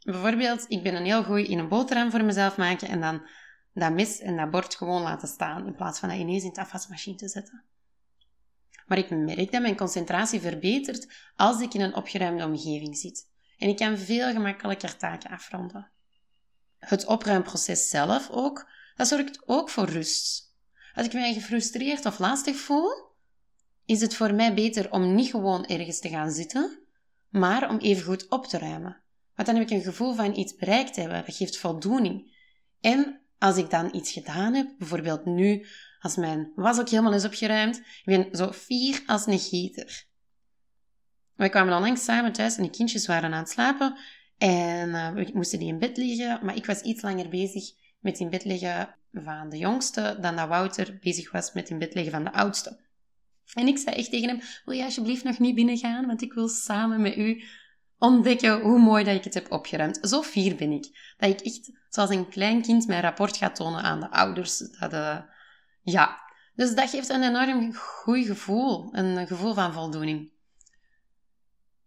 [0.00, 3.26] Bijvoorbeeld, ik ben een heel goed in een boterham voor mezelf maken en dan
[3.80, 6.60] dat mes en dat bord gewoon laten staan in plaats van dat ineens in de
[6.60, 7.64] afwasmachine te zetten.
[8.86, 13.28] Maar ik merk dat mijn concentratie verbetert als ik in een opgeruimde omgeving zit.
[13.58, 15.90] En ik kan veel gemakkelijker taken afronden.
[16.78, 20.54] Het opruimproces zelf ook, dat zorgt ook voor rust.
[20.94, 23.04] Als ik mij gefrustreerd of lastig voel,
[23.84, 26.78] is het voor mij beter om niet gewoon ergens te gaan zitten,
[27.28, 29.00] maar om even goed op te ruimen.
[29.34, 31.24] Want dan heb ik een gevoel van iets bereikt hebben.
[31.24, 32.34] Dat geeft voldoening.
[32.80, 35.66] En als ik dan iets gedaan heb, bijvoorbeeld nu,
[36.00, 40.04] als mijn was ook helemaal is opgeruimd, ik ben zo fier als een gieter.
[41.34, 43.96] We kwamen onlangs samen thuis en de kindjes waren aan het slapen
[44.38, 47.64] en uh, we moesten die in bed liggen, maar ik was iets langer bezig
[48.00, 51.94] met in bed liggen van de jongste dan dat Wouter bezig was met in bed
[51.94, 52.84] liggen van de oudste.
[53.54, 56.48] En ik zei echt tegen hem, wil je alsjeblieft nog niet binnengaan, want ik wil
[56.48, 57.44] samen met u
[57.98, 59.98] ontdekken hoe mooi dat ik het heb opgeruimd.
[60.02, 61.14] Zo fier ben ik.
[61.16, 64.58] Dat ik echt, zoals een klein kind, mijn rapport ga tonen aan de ouders.
[64.58, 65.18] Dat, uh,
[65.82, 66.24] ja.
[66.54, 68.88] Dus dat geeft een enorm goed gevoel.
[68.92, 70.34] Een gevoel van voldoening.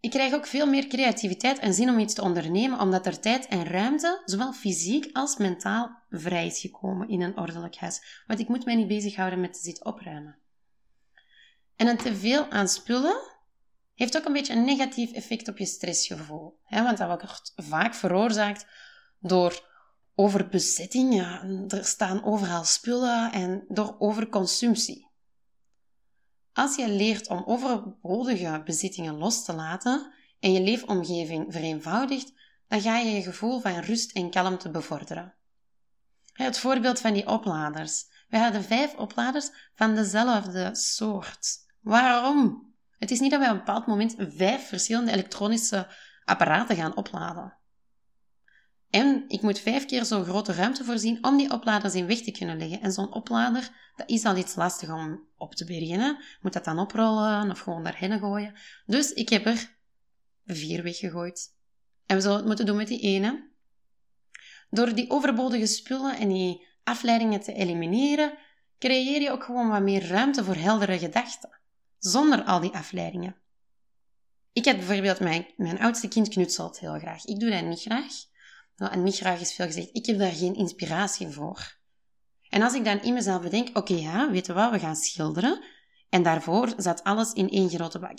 [0.00, 3.46] Ik krijg ook veel meer creativiteit en zin om iets te ondernemen, omdat er tijd
[3.46, 8.22] en ruimte, zowel fysiek als mentaal, vrij is gekomen in een ordelijk huis.
[8.26, 10.38] Want ik moet mij niet bezighouden met zitten opruimen.
[11.76, 13.16] En een teveel aan spullen
[14.00, 16.58] heeft ook een beetje een negatief effect op je stressgevoel.
[16.64, 16.82] Hè?
[16.82, 18.66] Want dat wordt vaak veroorzaakt
[19.18, 19.68] door
[20.14, 21.64] over bezittingen.
[21.68, 25.08] Er staan overal spullen en door overconsumptie.
[26.52, 32.32] Als je leert om overbodige bezittingen los te laten en je leefomgeving vereenvoudigt,
[32.68, 35.34] dan ga je je gevoel van rust en kalmte bevorderen.
[36.32, 38.04] Het voorbeeld van die opladers.
[38.28, 41.66] We hadden vijf opladers van dezelfde soort.
[41.80, 42.69] Waarom?
[43.00, 45.86] Het is niet dat we op een bepaald moment vijf verschillende elektronische
[46.24, 47.58] apparaten gaan opladen.
[48.90, 52.30] En ik moet vijf keer zo'n grote ruimte voorzien om die opladers in weg te
[52.30, 52.80] kunnen leggen.
[52.80, 56.18] En zo'n oplader, dat is al iets lastig om op te bergen.
[56.40, 58.54] Moet dat dan oprollen of gewoon daarheen gooien.
[58.86, 59.76] Dus ik heb er
[60.44, 61.56] vier weggegooid.
[62.06, 63.48] En we zullen het moeten doen met die ene.
[64.70, 68.38] Door die overbodige spullen en die afleidingen te elimineren,
[68.78, 71.59] creëer je ook gewoon wat meer ruimte voor heldere gedachten.
[72.00, 73.36] Zonder al die afleidingen.
[74.52, 77.24] Ik heb bijvoorbeeld mijn, mijn oudste kind knutselt heel graag.
[77.24, 78.12] Ik doe dat niet graag.
[78.76, 79.88] En niet graag is veel gezegd.
[79.92, 81.78] Ik heb daar geen inspiratie voor.
[82.48, 85.64] En als ik dan in mezelf bedenk, oké ja, weten we wat, we gaan schilderen.
[86.08, 88.18] En daarvoor zat alles in één grote bak.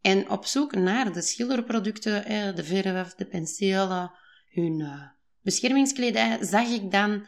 [0.00, 2.24] En op zoek naar de schilderproducten,
[2.56, 4.12] de verf, de penselen,
[4.48, 5.02] hun eh,
[5.40, 7.26] beschermingskledij, zag ik dan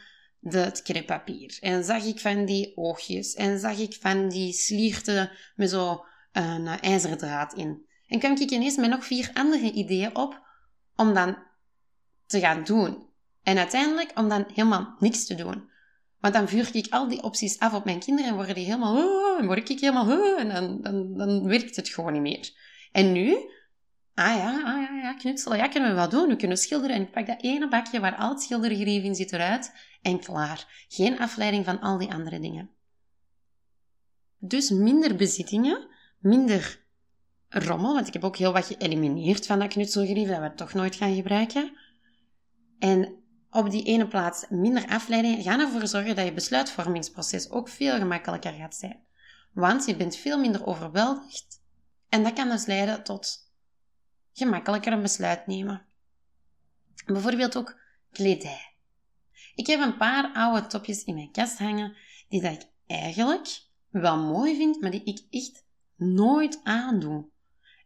[0.49, 1.59] het kreppapier.
[1.61, 3.35] En zag ik van die oogjes.
[3.35, 7.87] En zag ik van die slierten met zo een uh, ijzerdraad in.
[8.07, 10.43] En kwam ik ineens met nog vier andere ideeën op
[10.97, 11.37] om dan
[12.27, 13.07] te gaan doen.
[13.43, 15.73] En uiteindelijk om dan helemaal niks te doen.
[16.21, 19.39] Want dan vuur ik al die opties af op mijn kinderen en worden die helemaal,
[19.39, 22.51] en word ik helemaal, en dan, dan, dan werkt het gewoon niet meer.
[22.93, 23.37] En nu,
[24.15, 26.29] ah ja, ah ja, ja, knutselen, ja, kunnen we wat doen.
[26.29, 29.33] We kunnen schilderen en ik pak dat ene bakje waar al het schildergerief in zit
[29.33, 29.73] eruit
[30.03, 30.87] en klaar.
[30.89, 32.71] Geen afleiding van al die andere dingen.
[34.39, 36.83] Dus minder bezittingen, minder
[37.49, 40.97] rommel, want ik heb ook heel wat geëlimineerd van dat knutselgerief dat we toch nooit
[40.97, 41.73] gaan gebruiken.
[42.79, 43.15] En
[43.51, 48.53] op die ene plaats minder afleiding gaan ervoor zorgen dat je besluitvormingsproces ook veel gemakkelijker
[48.53, 49.03] gaat zijn.
[49.53, 51.63] Want je bent veel minder overweldigd
[52.09, 53.44] en dat kan dus leiden tot
[54.35, 55.87] gemakkelijker een besluit nemen.
[57.07, 57.81] Bijvoorbeeld ook
[58.13, 58.75] kledij.
[59.55, 61.97] Ik heb een paar oude topjes in mijn kast hangen
[62.29, 63.49] die dat ik eigenlijk
[63.91, 65.65] wel mooi vind, maar die ik echt
[65.97, 67.33] nooit aandoe.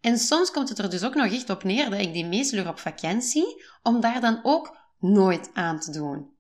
[0.00, 2.68] En soms komt het er dus ook nog echt op neer dat ik die meesleur
[2.68, 6.36] op vakantie, om daar dan ook nooit aan te doen.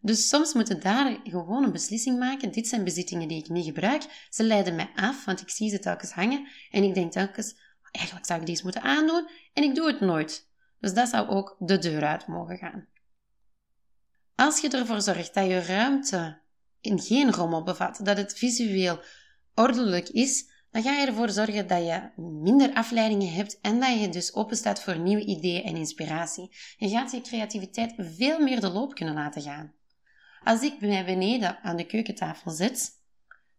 [0.00, 2.52] Dus soms moet je daar gewoon een beslissing maken.
[2.52, 4.26] Dit zijn bezittingen die ik niet gebruik.
[4.30, 6.46] Ze leiden mij af, want ik zie ze telkens hangen.
[6.70, 7.56] En ik denk telkens,
[7.94, 9.28] eigenlijk zou ik deze moeten aandoen.
[9.52, 10.48] En ik doe het nooit.
[10.80, 12.86] Dus dat zou ook de deur uit mogen gaan.
[14.34, 16.40] Als je ervoor zorgt dat je ruimte
[16.80, 19.00] in geen rommel bevat, dat het visueel
[19.54, 24.08] ordelijk is, dan ga je ervoor zorgen dat je minder afleidingen hebt en dat je
[24.08, 26.56] dus open staat voor nieuwe ideeën en inspiratie.
[26.76, 29.74] Je gaat je creativiteit veel meer de loop kunnen laten gaan.
[30.42, 32.90] Als ik mij beneden aan de keukentafel zit,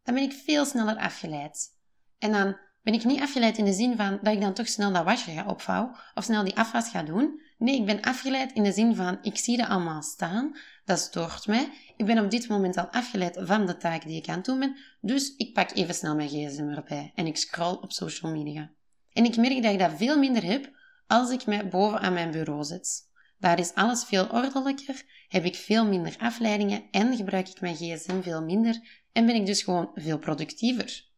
[0.04, 1.76] dan ben ik veel sneller afgeleid.
[2.17, 4.91] En dan ben ik niet afgeleid in de zin van dat ik dan toch snel
[4.91, 7.41] dat wasje ga opvouwen of snel die afwas ga doen.
[7.58, 11.48] Nee, ik ben afgeleid in de zin van ik zie dat allemaal staan, dat stoort
[11.48, 11.69] mij.
[11.98, 14.60] Ik ben op dit moment al afgeleid van de taak die ik aan het doen
[14.60, 18.71] ben, dus ik pak even snel mijn gsm erbij en ik scroll op social media.
[19.13, 20.71] En ik merk dat ik dat veel minder heb
[21.08, 23.10] als ik mij boven aan mijn bureau zit.
[23.39, 28.21] Daar is alles veel ordelijker, heb ik veel minder afleidingen en gebruik ik mijn gsm
[28.21, 31.13] veel minder en ben ik dus gewoon veel productiever.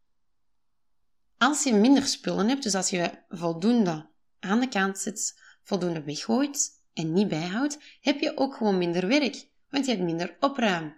[1.37, 6.71] Als je minder spullen hebt, dus als je voldoende aan de kant zit, voldoende weggooit
[6.93, 10.95] en niet bijhoudt, heb je ook gewoon minder werk, want je hebt minder opruim.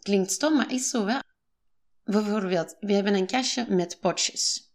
[0.00, 1.20] Klinkt stom, maar is zo wel.
[2.04, 4.72] Bijvoorbeeld, we hebben een kastje met potjes.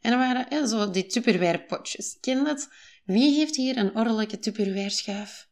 [0.00, 2.18] En er waren zo die Tupperware potjes.
[2.20, 2.68] Ken dat?
[3.04, 5.47] Wie heeft hier een ordelijke Tupperware schuif?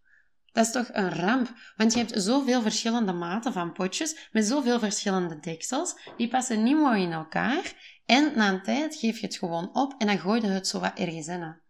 [0.56, 4.78] Dat is toch een ramp, want je hebt zoveel verschillende maten van potjes met zoveel
[4.78, 5.94] verschillende deksels.
[6.16, 7.74] Die passen niet mooi in elkaar
[8.06, 10.80] en na een tijd geef je het gewoon op en dan gooi je het zo
[10.80, 11.60] wat ergens in.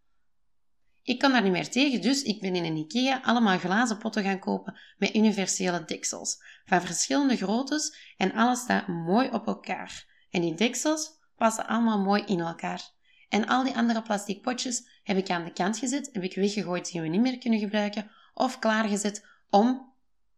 [1.03, 4.23] Ik kan daar niet meer tegen, dus ik ben in een IKEA allemaal glazen potten
[4.23, 6.37] gaan kopen met universele deksels.
[6.65, 10.07] Van verschillende groottes en alles staat mooi op elkaar.
[10.31, 12.95] En die deksels passen allemaal mooi in elkaar.
[13.29, 16.93] En al die andere plastic potjes heb ik aan de kant gezet, heb ik weggegooid
[16.93, 19.93] die we niet meer kunnen gebruiken, of klaargezet om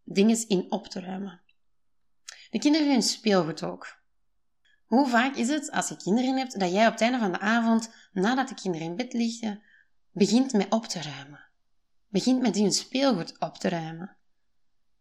[0.04, 1.40] dingen in op te ruimen.
[2.50, 3.96] De kinderen hun speelgoed ook.
[4.86, 7.38] Hoe vaak is het, als je kinderen hebt, dat jij op het einde van de
[7.38, 9.62] avond, nadat de kinderen in bed liggen,
[10.12, 11.40] begint met op te ruimen?
[12.08, 14.16] Begint met hun speelgoed op te ruimen.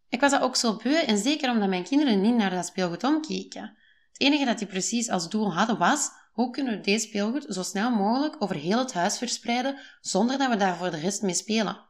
[0.10, 3.04] Ik was dat ook zo beu, en zeker omdat mijn kinderen niet naar dat speelgoed
[3.04, 3.78] omkeken.
[4.12, 7.64] Het enige dat die precies als doel hadden was, hoe kunnen we deze speelgoed zo
[7.64, 11.34] snel mogelijk over heel het huis verspreiden, zonder dat we daar voor de rest mee
[11.34, 11.87] spelen?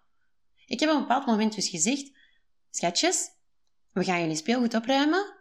[0.67, 2.11] Ik heb op een bepaald moment dus gezegd,
[2.69, 3.29] schatjes,
[3.91, 5.35] we gaan jullie speelgoed opruimen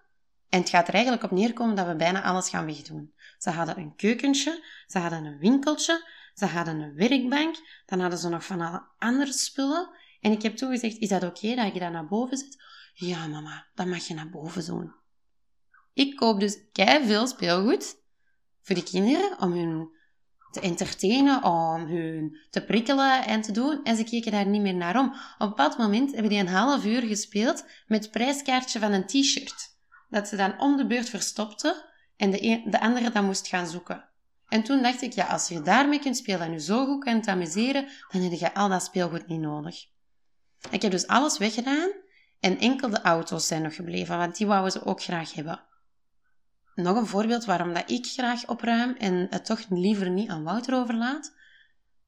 [0.49, 3.13] en het gaat er eigenlijk op neerkomen dat we bijna alles gaan wegdoen.
[3.39, 8.29] Ze hadden een keukentje, ze hadden een winkeltje, ze hadden een werkbank, dan hadden ze
[8.29, 9.91] nog van alle andere spullen.
[10.21, 12.63] En ik heb toen gezegd, is dat oké dat ik dat naar boven zet?
[12.95, 14.93] Ja, mama, dat mag je naar boven doen.
[15.93, 17.97] Ik koop dus kei veel speelgoed
[18.63, 19.91] voor de kinderen om hun
[20.57, 23.81] te entertainen, om hun te prikkelen en te doen.
[23.85, 25.07] En ze keken daar niet meer naar om.
[25.09, 29.07] Op een bepaald moment hebben die een half uur gespeeld met het prijskaartje van een
[29.07, 29.75] t-shirt.
[30.09, 31.85] Dat ze dan om de beurt verstopte
[32.17, 34.05] en de, de andere dan moest gaan zoeken.
[34.49, 37.27] En toen dacht ik, ja, als je daarmee kunt spelen en je zo goed kunt
[37.27, 39.87] amuseren, dan heb je al dat speelgoed niet nodig.
[40.71, 41.91] Ik heb dus alles weggedaan
[42.41, 45.66] en enkel de auto's zijn nog gebleven, want die wouden ze ook graag hebben.
[46.77, 50.75] Nog een voorbeeld waarom dat ik graag opruim en het toch liever niet aan Wouter
[50.75, 51.35] overlaat.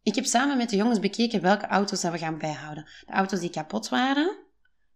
[0.03, 2.89] Ik heb samen met de jongens bekeken welke auto's dat we gaan bijhouden.
[3.07, 4.37] De auto's die kapot waren,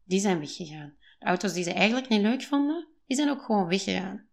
[0.04, 0.94] die zijn weggegaan.
[1.18, 4.26] De auto's die ze eigenlijk niet leuk vonden, die zijn ook gewoon weggegaan.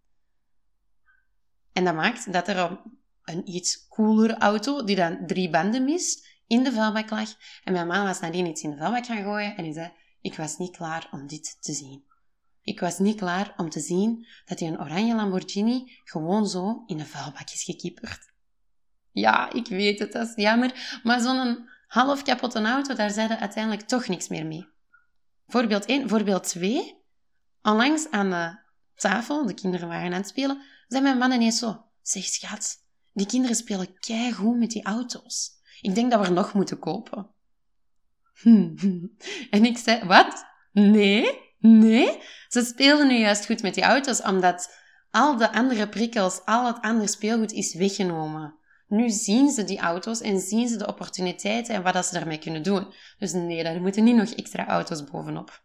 [1.73, 2.82] En dat maakt dat er
[3.23, 7.30] een iets coolere auto, die dan drie banden mist, in de vuilbak lag.
[7.63, 10.36] En mijn man was nadien iets in de vuilbak gaan gooien en hij zei, ik
[10.36, 12.04] was niet klaar om dit te zien.
[12.69, 16.99] Ik was niet klaar om te zien dat hij een oranje Lamborghini gewoon zo in
[16.99, 18.32] een vuilbak is gekieperd.
[19.12, 23.88] Ja, ik weet het, dat is jammer, maar zo'n half kapotte auto, daar zeiden uiteindelijk
[23.88, 24.67] toch niks meer mee.
[25.47, 26.10] Voorbeeld 1.
[26.10, 26.97] Voorbeeld 2.
[27.62, 28.60] Onlangs aan de
[28.95, 32.75] tafel, de kinderen waren aan het spelen, zei mijn man ineens zo, zeg schat,
[33.13, 33.88] die kinderen spelen
[34.34, 35.51] goed met die auto's.
[35.82, 37.29] Ik denk dat we er nog moeten kopen.
[39.49, 40.45] En ik zei, wat?
[40.71, 41.47] Nee?
[41.59, 42.21] Nee?
[42.47, 44.77] Ze spelen nu juist goed met die auto's, omdat
[45.11, 48.57] al de andere prikkels, al het andere speelgoed is weggenomen.
[48.87, 52.63] Nu zien ze die auto's en zien ze de opportuniteiten en wat ze daarmee kunnen
[52.63, 52.93] doen.
[53.17, 55.63] Dus nee, daar moeten niet nog extra auto's bovenop.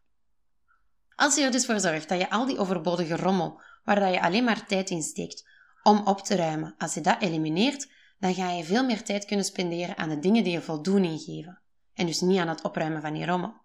[1.17, 4.45] Als je er dus voor zorgt dat je al die overbodige rommel, waar je alleen
[4.45, 5.49] maar tijd in steekt,
[5.83, 9.45] om op te ruimen, als je dat elimineert, dan ga je veel meer tijd kunnen
[9.45, 11.61] spenderen aan de dingen die je voldoening geven.
[11.95, 13.64] En dus niet aan het opruimen van die rommel.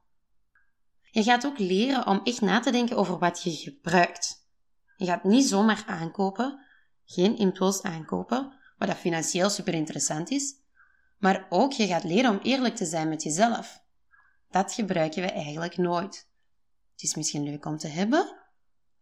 [1.12, 4.48] Je gaat ook leren om echt na te denken over wat je gebruikt.
[4.96, 6.60] Je gaat niet zomaar aankopen,
[7.06, 10.56] geen impuls aankopen, wat dat financieel super interessant is,
[11.18, 13.84] maar ook je gaat leren om eerlijk te zijn met jezelf.
[14.50, 16.30] Dat gebruiken we eigenlijk nooit.
[16.92, 18.36] Het is misschien leuk om te hebben,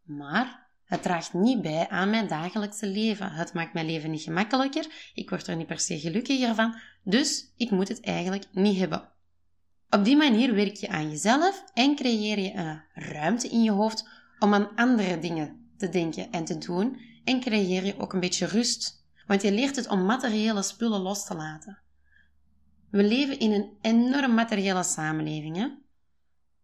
[0.03, 3.31] maar het draagt niet bij aan mijn dagelijkse leven.
[3.31, 5.11] Het maakt mijn leven niet gemakkelijker.
[5.13, 6.75] Ik word er niet per se gelukkiger van.
[7.03, 9.11] Dus ik moet het eigenlijk niet hebben.
[9.89, 14.09] Op die manier werk je aan jezelf en creëer je een ruimte in je hoofd
[14.39, 16.99] om aan andere dingen te denken en te doen.
[17.23, 19.05] En creëer je ook een beetje rust.
[19.27, 21.79] Want je leert het om materiële spullen los te laten.
[22.89, 25.55] We leven in een enorm materiële samenleving.
[25.55, 25.67] Hè?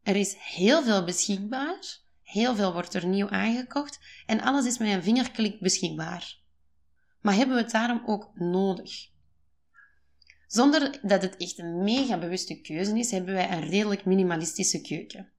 [0.03, 2.01] Er is heel veel beschikbaar.
[2.21, 6.37] Heel veel wordt er nieuw aangekocht en alles is met een vingerklik beschikbaar.
[7.21, 9.11] Maar hebben we het daarom ook nodig?
[10.53, 15.31] Zonder dat het echt een mega bewuste keuze is, hebben wij een redelijk minimalistische keuken.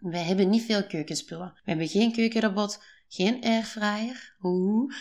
[0.00, 1.52] Wij hebben niet veel keukenspullen.
[1.64, 4.36] We hebben geen keukenrobot, geen airfryer.
[4.42, 4.94] Oeh,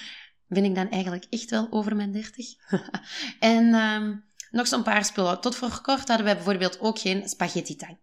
[0.48, 2.54] ben ik dan eigenlijk echt wel over mijn 30?
[3.40, 5.42] en um, nog zo'n paar spullen.
[5.42, 7.98] Tot voor kort hadden wij bijvoorbeeld ook geen spaghetti-tang.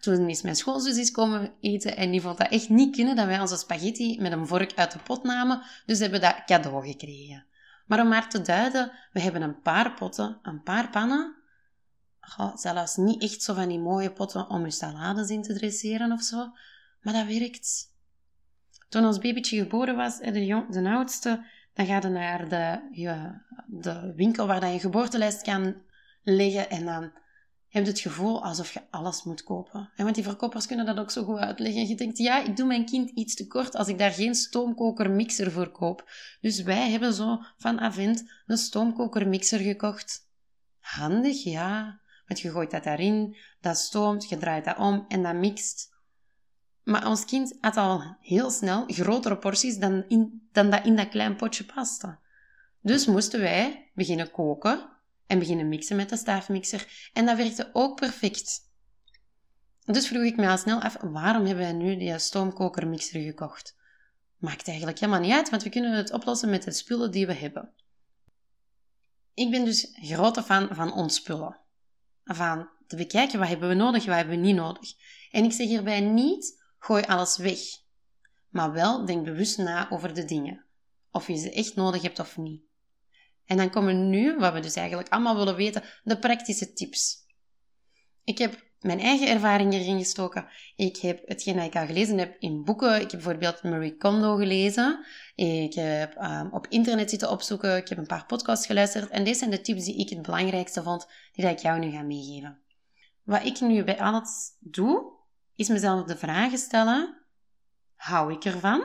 [0.00, 3.40] Toen is mijn schoonzus komen eten en die vond dat echt niet kunnen dat wij
[3.40, 7.46] onze spaghetti met een vork uit de pot namen, dus hebben we dat cadeau gekregen.
[7.84, 11.34] Maar om maar te duiden, we hebben een paar potten, een paar pannen,
[12.54, 16.22] zelfs niet echt zo van die mooie potten om je salades in te dresseren of
[16.22, 16.52] zo,
[17.02, 17.92] maar dat werkt.
[18.88, 22.80] Toen ons babytje geboren was, de, jong, de oudste, dan ga je naar de,
[23.66, 25.82] de winkel waar je geboortelijst kan
[26.22, 27.12] leggen en dan
[27.82, 29.90] je het gevoel alsof je alles moet kopen.
[29.96, 31.88] En want die verkopers kunnen dat ook zo goed uitleggen.
[31.88, 35.52] Je denkt, ja, ik doe mijn kind iets te kort als ik daar geen stoomkokermixer
[35.52, 36.10] voor koop.
[36.40, 40.28] Dus wij hebben zo van Avent een stoomkokermixer gekocht.
[40.80, 42.00] Handig, ja.
[42.26, 45.92] Want je gooit dat daarin, dat stoomt, je draait dat om en dat mixt.
[46.82, 51.08] Maar ons kind had al heel snel grotere porties dan, in, dan dat in dat
[51.08, 52.20] klein potje pasta.
[52.80, 54.92] Dus moesten wij beginnen koken
[55.26, 57.10] en beginnen mixen met de staafmixer.
[57.12, 58.72] En dat werkte ook perfect.
[59.84, 63.76] Dus vroeg ik me al snel af, waarom hebben wij nu die stoomkokermixer gekocht?
[64.36, 67.32] Maakt eigenlijk helemaal niet uit, want we kunnen het oplossen met de spullen die we
[67.32, 67.72] hebben.
[69.34, 71.60] Ik ben dus grote fan van ontspullen.
[72.24, 74.92] Van te bekijken, wat hebben we nodig, wat hebben we niet nodig.
[75.30, 77.58] En ik zeg hierbij niet, gooi alles weg.
[78.48, 80.64] Maar wel, denk bewust na over de dingen.
[81.10, 82.62] Of je ze echt nodig hebt of niet.
[83.46, 87.16] En dan komen nu, wat we dus eigenlijk allemaal willen weten, de praktische tips.
[88.24, 90.46] Ik heb mijn eigen ervaringen erin gestoken.
[90.76, 92.94] Ik heb hetgeen dat ik al gelezen heb in boeken.
[92.94, 95.04] Ik heb bijvoorbeeld Marie Kondo gelezen.
[95.34, 97.76] Ik heb um, op internet zitten opzoeken.
[97.76, 99.10] Ik heb een paar podcasts geluisterd.
[99.10, 101.90] En deze zijn de tips die ik het belangrijkste vond, die dat ik jou nu
[101.90, 102.58] ga meegeven.
[103.22, 105.12] Wat ik nu bij alles doe,
[105.54, 107.22] is mezelf de vragen stellen.
[107.94, 108.80] Hou ik ervan?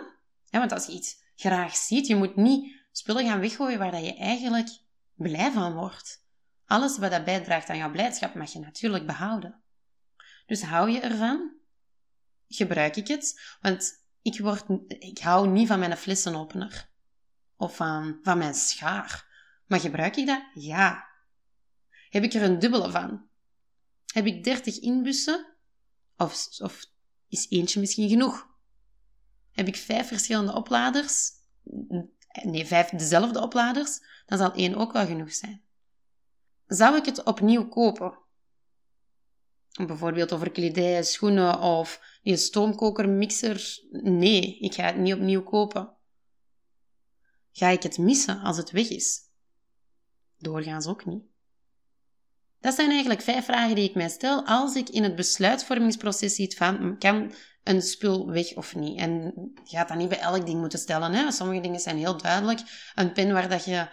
[0.45, 4.05] Ja, want als je iets graag ziet, je moet niet spullen gaan weggooien waar dat
[4.05, 4.69] je eigenlijk
[5.13, 6.23] blij van wordt.
[6.65, 9.61] Alles wat dat bijdraagt aan jouw blijdschap mag je natuurlijk behouden.
[10.45, 11.53] Dus hou je ervan?
[12.47, 13.57] Gebruik ik het?
[13.61, 16.89] Want ik, word, ik hou niet van mijn flessenopener.
[17.55, 19.27] Of van, van mijn schaar.
[19.67, 20.43] Maar gebruik ik dat?
[20.53, 21.07] Ja.
[22.09, 23.27] Heb ik er een dubbele van?
[24.13, 25.45] Heb ik 30 inbussen?
[26.17, 26.85] Of, of
[27.27, 28.47] is eentje misschien genoeg?
[29.51, 31.31] Heb ik vijf verschillende opladers?
[32.43, 33.99] Nee, vijf dezelfde opladers?
[34.25, 35.61] Dan zal één ook wel genoeg zijn.
[36.67, 38.17] Zou ik het opnieuw kopen?
[39.85, 43.79] Bijvoorbeeld over kledij, schoenen of die stoomkoker, mixer.
[43.91, 45.93] Nee, ik ga het niet opnieuw kopen.
[47.51, 49.21] Ga ik het missen als het weg is?
[50.37, 51.23] Doorgaans ook niet.
[52.59, 56.55] Dat zijn eigenlijk vijf vragen die ik mij stel als ik in het besluitvormingsproces zit
[56.55, 57.31] van kan
[57.63, 58.99] een spul weg of niet.
[58.99, 59.21] En
[59.63, 61.13] je gaat dat niet bij elk ding moeten stellen.
[61.13, 61.31] Hè?
[61.31, 62.59] Sommige dingen zijn heel duidelijk.
[62.95, 63.87] Een pen waar dat je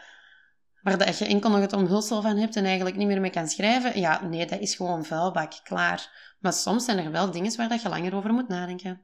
[0.86, 3.48] waar dat je enkel nog het omhulsel van hebt en eigenlijk niet meer mee kan
[3.48, 6.34] schrijven, ja, nee, dat is gewoon vuilbak, klaar.
[6.40, 9.02] Maar soms zijn er wel dingen waar dat je langer over moet nadenken.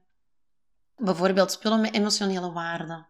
[0.95, 3.05] Bijvoorbeeld spullen met emotionele waarde.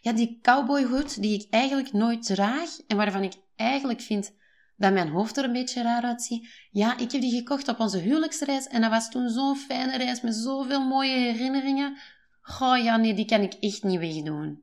[0.00, 4.32] Ja, die cowboyhoed die ik eigenlijk nooit draag en waarvan ik eigenlijk vind
[4.76, 6.48] dat mijn hoofd er een beetje raar uitziet.
[6.70, 10.20] Ja, ik heb die gekocht op onze huwelijksreis en dat was toen zo'n fijne reis
[10.20, 11.96] met zoveel mooie herinneringen.
[12.40, 14.62] Goh, ja, nee, die kan ik echt niet wegdoen.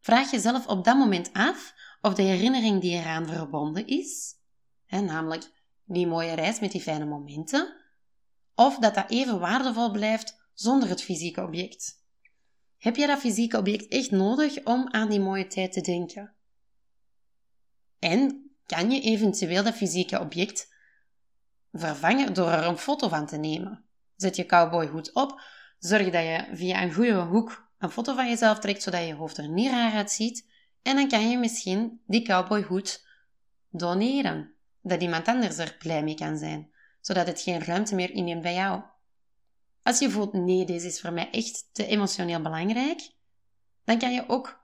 [0.00, 4.34] Vraag jezelf op dat moment af of de herinnering die eraan verbonden is,
[4.86, 5.50] hè, namelijk
[5.84, 7.76] die mooie reis met die fijne momenten,
[8.54, 12.00] of dat dat even waardevol blijft zonder het fysieke object.
[12.78, 16.34] Heb je dat fysieke object echt nodig om aan die mooie tijd te denken?
[17.98, 18.41] En
[18.74, 20.74] kan je eventueel dat fysieke object
[21.72, 23.84] vervangen door er een foto van te nemen?
[24.16, 25.40] Zet je cowboyhoed op,
[25.78, 29.36] zorg dat je via een goede hoek een foto van jezelf trekt, zodat je hoofd
[29.36, 30.48] er niet raar uitziet
[30.82, 33.06] en dan kan je misschien die cowboyhoed
[33.70, 34.54] doneren.
[34.82, 36.70] Dat iemand anders er blij mee kan zijn,
[37.00, 38.82] zodat het geen ruimte meer inneemt bij jou.
[39.82, 43.10] Als je voelt, nee, deze is voor mij echt te emotioneel belangrijk,
[43.84, 44.61] dan kan je ook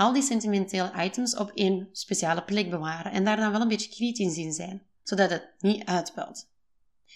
[0.00, 3.90] al die sentimentele items op één speciale plek bewaren en daar dan wel een beetje
[3.90, 6.48] kritisch in zijn, zodat het niet uitpelt.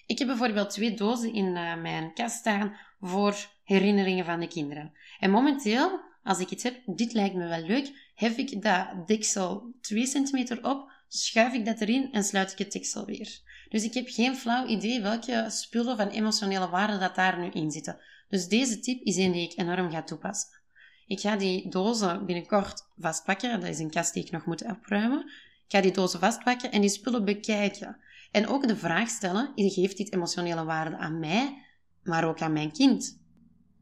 [0.07, 4.93] Ik heb bijvoorbeeld twee dozen in eh, mijn kast staan voor herinneringen van de kinderen.
[5.18, 9.74] En momenteel als ik iets heb, dit lijkt me wel leuk, hef ik dat deksel
[9.80, 13.41] 2 centimeter op, schuif ik dat erin en sluit ik het deksel weer.
[13.68, 17.70] Dus ik heb geen flauw idee welke spullen van emotionele waarde dat daar nu in
[17.70, 18.01] zitten.
[18.28, 20.62] Dus deze tip is een die ik enorm ga toepassen.
[21.07, 23.61] Ik ga die dozen binnenkort vastpakken.
[23.61, 25.20] Dat is een kast die ik nog moet opruimen.
[25.66, 27.96] Ik ga die dozen vastpakken en die spullen bekijken.
[28.30, 31.64] En ook de vraag stellen, geeft dit emotionele waarde aan mij,
[32.02, 33.22] maar ook aan mijn kind?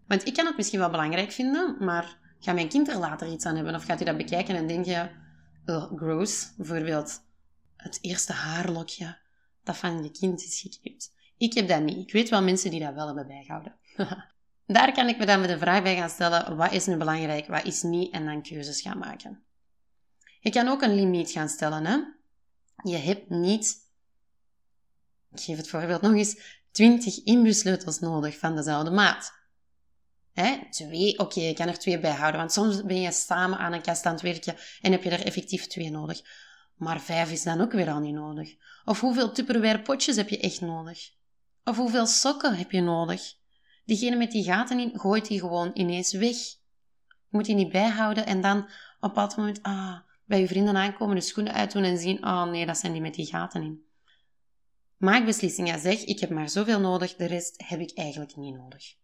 [0.06, 3.44] Want ik kan het misschien wel belangrijk vinden, maar Ga mijn kind er later iets
[3.44, 3.74] aan hebben?
[3.74, 5.08] Of gaat hij dat bekijken en denk je,
[5.66, 7.24] oh, gross, bijvoorbeeld
[7.76, 9.18] het eerste haarlokje
[9.64, 11.12] dat van je kind is geknipt.
[11.36, 11.96] Ik heb dat niet.
[11.96, 13.76] Ik weet wel mensen die dat wel hebben bijgehouden.
[14.66, 17.46] Daar kan ik me dan met de vraag bij gaan stellen, wat is nu belangrijk,
[17.46, 19.42] wat is niet, en dan keuzes gaan maken.
[20.40, 21.86] Je kan ook een limiet gaan stellen.
[21.86, 21.98] Hè?
[22.90, 23.76] Je hebt niet,
[25.32, 29.32] ik geef het voorbeeld nog eens, 20 inbussleutels nodig van dezelfde maat.
[30.32, 30.70] Hè?
[30.70, 33.82] Twee, oké, je kan er twee bij houden, want soms ben je samen aan een
[33.82, 36.20] kast aan het werken en heb je er effectief twee nodig.
[36.76, 38.54] Maar vijf is dan ook weer al niet nodig.
[38.84, 41.10] Of hoeveel Tupperware potjes heb je echt nodig?
[41.64, 43.40] Of hoeveel sokken heb je nodig?
[43.92, 46.36] Diegene met die gaten in, gooit die gewoon ineens weg.
[47.06, 50.76] Je moet die niet bijhouden en dan op een bepaald moment ah, bij je vrienden
[50.76, 53.84] aankomen, de schoenen uitdoen en zien, oh nee, dat zijn die met die gaten in.
[54.96, 58.94] Maak beslissingen, zeg, ik heb maar zoveel nodig, de rest heb ik eigenlijk niet nodig.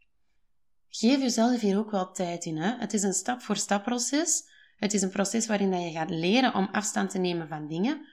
[0.89, 2.57] Geef jezelf hier ook wel tijd in.
[2.57, 2.77] Hè?
[2.79, 4.49] Het is een stap-voor-stap proces.
[4.77, 8.07] Het is een proces waarin dat je gaat leren om afstand te nemen van dingen.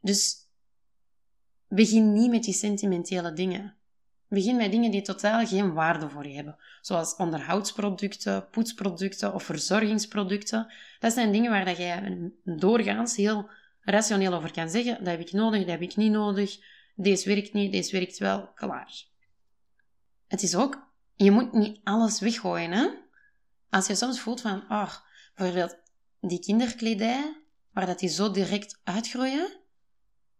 [0.00, 0.48] Dus
[1.68, 3.76] begin niet met die sentimentele dingen.
[4.32, 6.56] Begin met dingen die totaal geen waarde voor je hebben.
[6.80, 10.72] Zoals onderhoudsproducten, poetsproducten of verzorgingsproducten.
[10.98, 13.48] Dat zijn dingen waar dat je doorgaans heel
[13.80, 14.98] rationeel over kan zeggen.
[14.98, 16.58] Dat heb ik nodig, dat heb ik niet nodig.
[16.94, 18.48] Deze werkt niet, deze werkt wel.
[18.54, 19.04] Klaar.
[20.28, 22.88] Het is ook je moet niet alles weggooien, hè?
[23.70, 24.94] Als je soms voelt van, oh,
[25.34, 25.76] bijvoorbeeld
[26.20, 27.36] die kinderkledij,
[27.72, 29.60] waar dat die zo direct uitgroeien,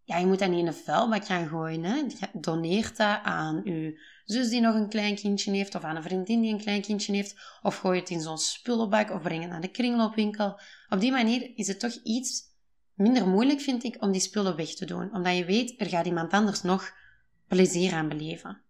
[0.05, 1.85] ja, je moet dat niet in een vuilbak gaan gooien.
[1.85, 2.07] Hè?
[2.33, 6.41] Doneert dat aan je zus die nog een klein kindje heeft, of aan een vriendin
[6.41, 9.61] die een klein kindje heeft, of gooi het in zo'n spullenbak, of breng het naar
[9.61, 10.61] de kringloopwinkel.
[10.89, 12.43] Op die manier is het toch iets
[12.95, 15.15] minder moeilijk, vind ik, om die spullen weg te doen.
[15.15, 16.93] Omdat je weet, er gaat iemand anders nog
[17.47, 18.61] plezier aan beleven.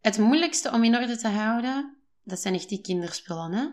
[0.00, 3.68] Het moeilijkste om in orde te houden, dat zijn echt die kinderspullen, hè?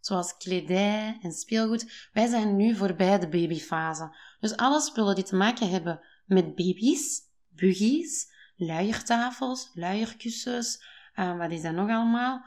[0.00, 2.08] Zoals kledij en speelgoed.
[2.12, 4.16] Wij zijn nu voorbij de babyfase.
[4.40, 10.84] Dus alle spullen die te maken hebben met baby's, buggies, luiertafels, luierkussens,
[11.14, 12.42] uh, wat is dat nog allemaal?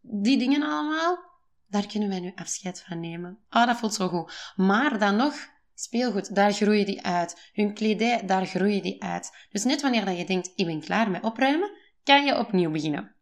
[0.00, 1.18] die dingen allemaal,
[1.66, 3.38] daar kunnen wij nu afscheid van nemen.
[3.48, 4.52] Ah, dat voelt zo goed.
[4.56, 5.34] Maar dan nog,
[5.74, 7.50] speelgoed, daar groeien die uit.
[7.52, 9.46] Hun kledij, daar groeien die uit.
[9.50, 11.70] Dus net wanneer dat je denkt, ik ben klaar met opruimen,
[12.04, 13.14] kan je opnieuw beginnen.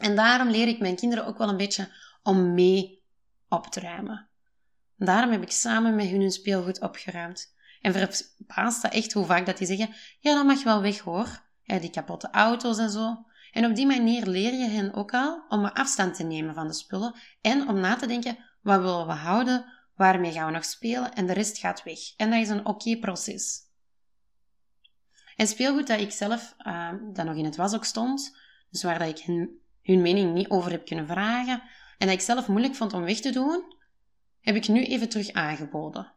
[0.00, 1.88] En daarom leer ik mijn kinderen ook wel een beetje
[2.22, 3.02] om mee
[3.48, 4.28] op te ruimen.
[4.96, 7.54] Daarom heb ik samen met hun hun speelgoed opgeruimd.
[7.80, 11.42] En verbaast dat echt hoe vaak dat die zeggen, ja, dat mag wel weg hoor.
[11.64, 13.24] Die kapotte auto's en zo.
[13.52, 16.72] En op die manier leer je hen ook al om afstand te nemen van de
[16.72, 19.64] spullen en om na te denken, wat willen we houden,
[19.94, 21.98] waarmee gaan we nog spelen en de rest gaat weg.
[22.16, 23.60] En dat is een oké proces.
[25.36, 28.36] En speelgoed dat ik zelf, uh, dat nog in het was ook stond,
[28.70, 31.62] dus waar dat ik hen, hun mening niet over heb kunnen vragen,
[31.98, 33.76] en dat ik zelf moeilijk vond om weg te doen,
[34.40, 36.12] heb ik nu even terug aangeboden.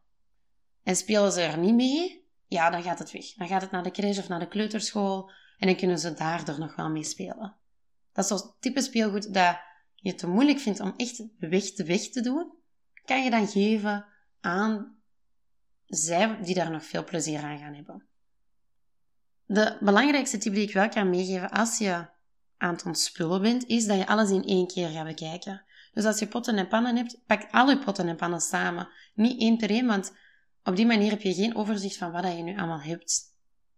[0.84, 3.34] En spelen ze er niet mee, ja, dan gaat het weg.
[3.34, 6.48] Dan gaat het naar de crèche of naar de kleuterschool en dan kunnen ze daar
[6.48, 7.56] er nog wel mee spelen.
[8.14, 9.60] Dat is zo'n type speelgoed dat
[9.96, 12.54] je te moeilijk vindt om echt weg te weg te doen,
[13.06, 14.06] kan je dan geven
[14.42, 14.96] aan
[15.86, 18.08] zij die daar nog veel plezier aan gaan hebben.
[19.46, 22.08] De belangrijkste tip die ik wel kan meegeven als je
[22.58, 25.64] aan het ontspullen bent, is dat je alles in één keer gaat bekijken.
[25.94, 28.88] Dus als je potten en pannen hebt, pak al je potten en pannen samen.
[29.14, 30.14] Niet één per één, want
[30.64, 33.34] op die manier heb je geen overzicht van wat je nu allemaal hebt.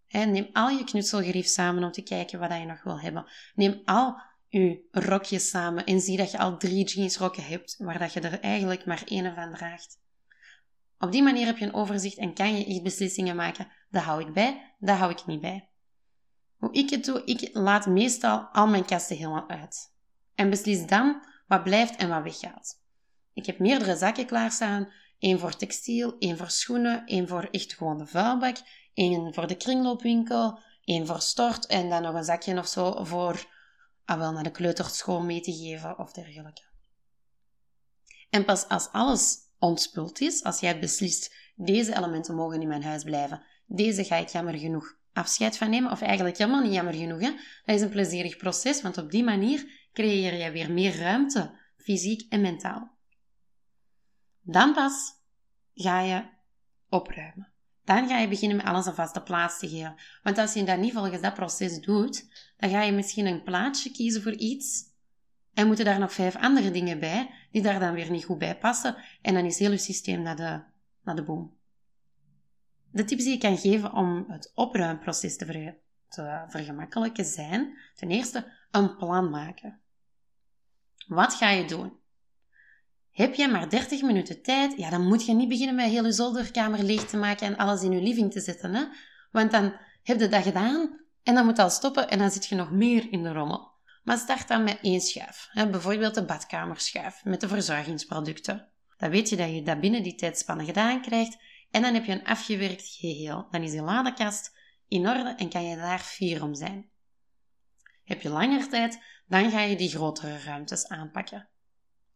[0.10, 3.26] neem al je knutselgerief samen om te kijken wat je nog wil hebben.
[3.56, 8.14] Neem al je rokjes samen en zie dat je al drie jeansrokken hebt, waar dat
[8.14, 10.00] je er eigenlijk maar één van draagt.
[11.00, 13.68] Op die manier heb je een overzicht en kan je echt beslissingen maken.
[13.90, 15.70] Dat hou ik bij, dat hou ik niet bij.
[16.58, 19.94] Hoe ik het doe, ik laat meestal al mijn kasten helemaal uit.
[20.36, 22.82] En beslis dan wat blijft en wat weggaat.
[23.34, 24.92] Ik heb meerdere zakken klaarstaan.
[25.20, 28.58] één voor textiel, één voor schoenen, één voor echt gewoon de vuilbak,
[28.94, 33.46] één voor de kringloopwinkel, één voor stort en dan nog een zakje of zo voor
[34.06, 36.62] ah, wel naar de kleuterschool mee te geven of dergelijke.
[38.30, 43.04] En pas als alles ontspult is, als jij beslist, deze elementen mogen in mijn huis
[43.04, 47.20] blijven, deze ga ik jammer genoeg afscheid van nemen, of eigenlijk helemaal niet jammer genoeg.
[47.20, 47.32] Hè?
[47.66, 52.32] Dat is een plezierig proces, want op die manier creëer je weer meer ruimte, fysiek
[52.32, 52.98] en mentaal.
[54.42, 55.14] Dan pas
[55.74, 56.24] ga je
[56.90, 57.52] opruimen.
[57.84, 59.96] Dan ga je beginnen met alles een vaste plaats te geven.
[60.24, 62.26] Want als je dat niet volgens dat proces doet,
[62.58, 64.84] dan ga je misschien een plaatsje kiezen voor iets
[65.54, 68.58] en moeten daar nog vijf andere dingen bij, die daar dan weer niet goed bij
[68.58, 68.96] passen.
[69.22, 70.62] En dan is heel je systeem naar de,
[71.04, 71.57] naar de boom.
[72.98, 75.76] De tips die ik kan geven om het opruimproces te,
[76.08, 79.80] te vergemakkelijken zijn, ten eerste een plan maken.
[81.08, 81.94] Wat ga je doen?
[83.12, 86.12] Heb je maar 30 minuten tijd, ja, dan moet je niet beginnen met heel je
[86.12, 88.74] zolderkamer leeg te maken en alles in je living te zetten.
[88.74, 88.86] Hè?
[89.32, 89.74] Want dan
[90.04, 93.12] heb je dat gedaan en dan moet al stoppen en dan zit je nog meer
[93.12, 93.72] in de rommel.
[94.04, 95.48] Maar start dan met één schuif.
[95.52, 95.70] Hè?
[95.70, 98.68] Bijvoorbeeld de badkamerschuif met de verzorgingsproducten.
[98.98, 101.38] Dan weet je dat je dat binnen die tijdspanne gedaan krijgt
[101.78, 103.48] en dan heb je een afgewerkt geheel.
[103.52, 104.58] Dan is je ladekast
[104.88, 106.90] in orde en kan je daar fier om zijn.
[108.04, 111.48] Heb je langer tijd, dan ga je die grotere ruimtes aanpakken.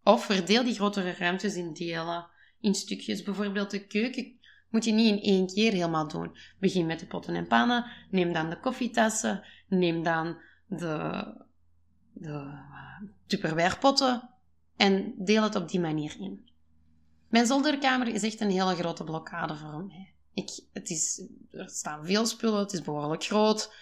[0.03, 2.27] Of verdeel die grotere ruimtes in delen,
[2.59, 3.23] in stukjes.
[3.23, 4.39] Bijvoorbeeld de keuken
[4.69, 6.37] moet je niet in één keer helemaal doen.
[6.59, 10.37] Begin met de potten en pannen, neem dan de koffietassen, neem dan
[10.67, 11.25] de,
[12.13, 12.59] de
[13.27, 14.29] tupperware
[14.77, 16.50] en deel het op die manier in.
[17.31, 20.13] Mijn zolderkamer is echt een hele grote blokkade voor mij.
[20.33, 23.73] Ik, het is, er staan veel spullen, het is behoorlijk groot.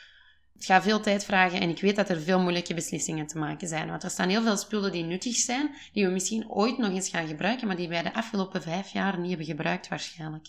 [0.53, 3.67] Het gaat veel tijd vragen en ik weet dat er veel moeilijke beslissingen te maken
[3.67, 3.89] zijn.
[3.89, 7.09] Want er staan heel veel spullen die nuttig zijn, die we misschien ooit nog eens
[7.09, 10.47] gaan gebruiken, maar die wij de afgelopen vijf jaar niet hebben gebruikt waarschijnlijk.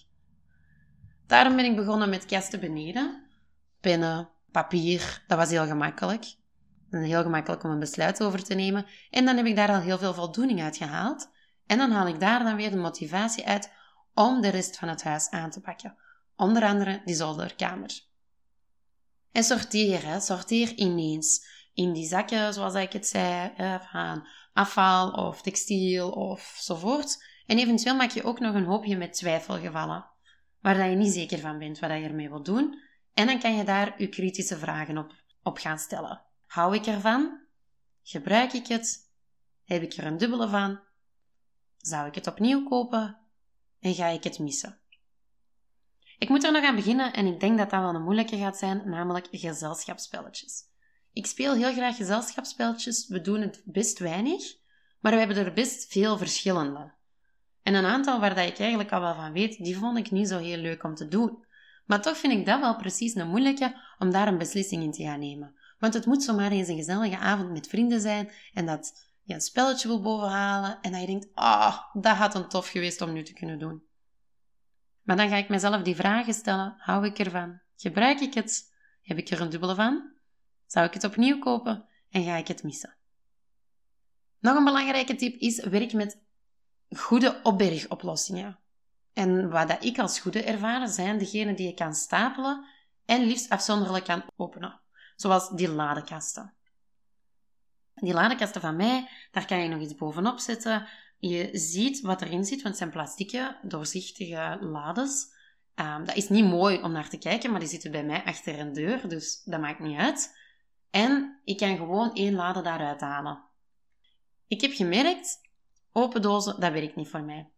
[1.26, 3.26] Daarom ben ik begonnen met kasten beneden.
[3.80, 6.24] Pennen, papier, dat was heel gemakkelijk.
[6.90, 8.86] Heel gemakkelijk om een besluit over te nemen.
[9.10, 11.29] En dan heb ik daar al heel veel voldoening uit gehaald.
[11.70, 13.72] En dan haal ik daar dan weer de motivatie uit
[14.14, 15.96] om de rest van het huis aan te pakken.
[16.36, 18.00] Onder andere die zolderkamer.
[19.32, 20.20] En sorteer, hè.
[20.20, 21.46] sorteer ineens.
[21.74, 23.52] In die zakken, zoals ik het zei,
[23.90, 27.24] van afval of textiel of zovoort.
[27.46, 30.06] En eventueel maak je ook nog een hoopje met twijfelgevallen.
[30.60, 32.78] waar je niet zeker van bent wat je ermee wilt doen.
[33.14, 35.12] En dan kan je daar je kritische vragen op,
[35.42, 36.22] op gaan stellen.
[36.46, 37.40] Hou ik ervan?
[38.02, 39.10] Gebruik ik het?
[39.64, 40.88] Heb ik er een dubbele van?
[41.80, 43.18] Zou ik het opnieuw kopen?
[43.80, 44.78] En ga ik het missen?
[46.18, 48.58] Ik moet er nog aan beginnen en ik denk dat dat wel een moeilijke gaat
[48.58, 50.68] zijn, namelijk gezelschapsspelletjes.
[51.12, 54.56] Ik speel heel graag gezelschapsspelletjes, we doen het best weinig,
[55.00, 56.92] maar we hebben er best veel verschillende.
[57.62, 60.28] En een aantal waar dat ik eigenlijk al wel van weet, die vond ik niet
[60.28, 61.44] zo heel leuk om te doen.
[61.86, 65.02] Maar toch vind ik dat wel precies een moeilijke om daar een beslissing in te
[65.02, 65.54] gaan nemen.
[65.78, 69.42] Want het moet zomaar eens een gezellige avond met vrienden zijn en dat je een
[69.42, 73.12] spelletje wil bovenhalen en dat je denkt, ah, oh, dat had een tof geweest om
[73.12, 73.82] nu te kunnen doen.
[75.02, 76.74] Maar dan ga ik mezelf die vragen stellen.
[76.78, 77.60] Hou ik ervan?
[77.76, 78.74] Gebruik ik het?
[79.02, 80.10] Heb ik er een dubbele van?
[80.66, 81.84] Zou ik het opnieuw kopen?
[82.10, 82.94] En ga ik het missen?
[84.38, 86.18] Nog een belangrijke tip is, werk met
[86.90, 88.58] goede opbergoplossingen.
[89.12, 92.64] En wat dat ik als goede ervaren, zijn degenen die je kan stapelen
[93.04, 94.80] en liefst afzonderlijk kan openen.
[95.16, 96.54] Zoals die ladekasten.
[98.00, 100.86] Die ladekasten van mij, daar kan je nog iets bovenop zetten.
[101.18, 105.32] Je ziet wat erin zit, want het zijn plastieke, doorzichtige lades.
[105.74, 108.58] Um, dat is niet mooi om naar te kijken, maar die zitten bij mij achter
[108.58, 110.38] een deur, dus dat maakt niet uit.
[110.90, 113.42] En ik kan gewoon één lade daaruit halen.
[114.46, 115.40] Ik heb gemerkt,
[115.92, 117.48] open dozen, dat werkt niet voor mij.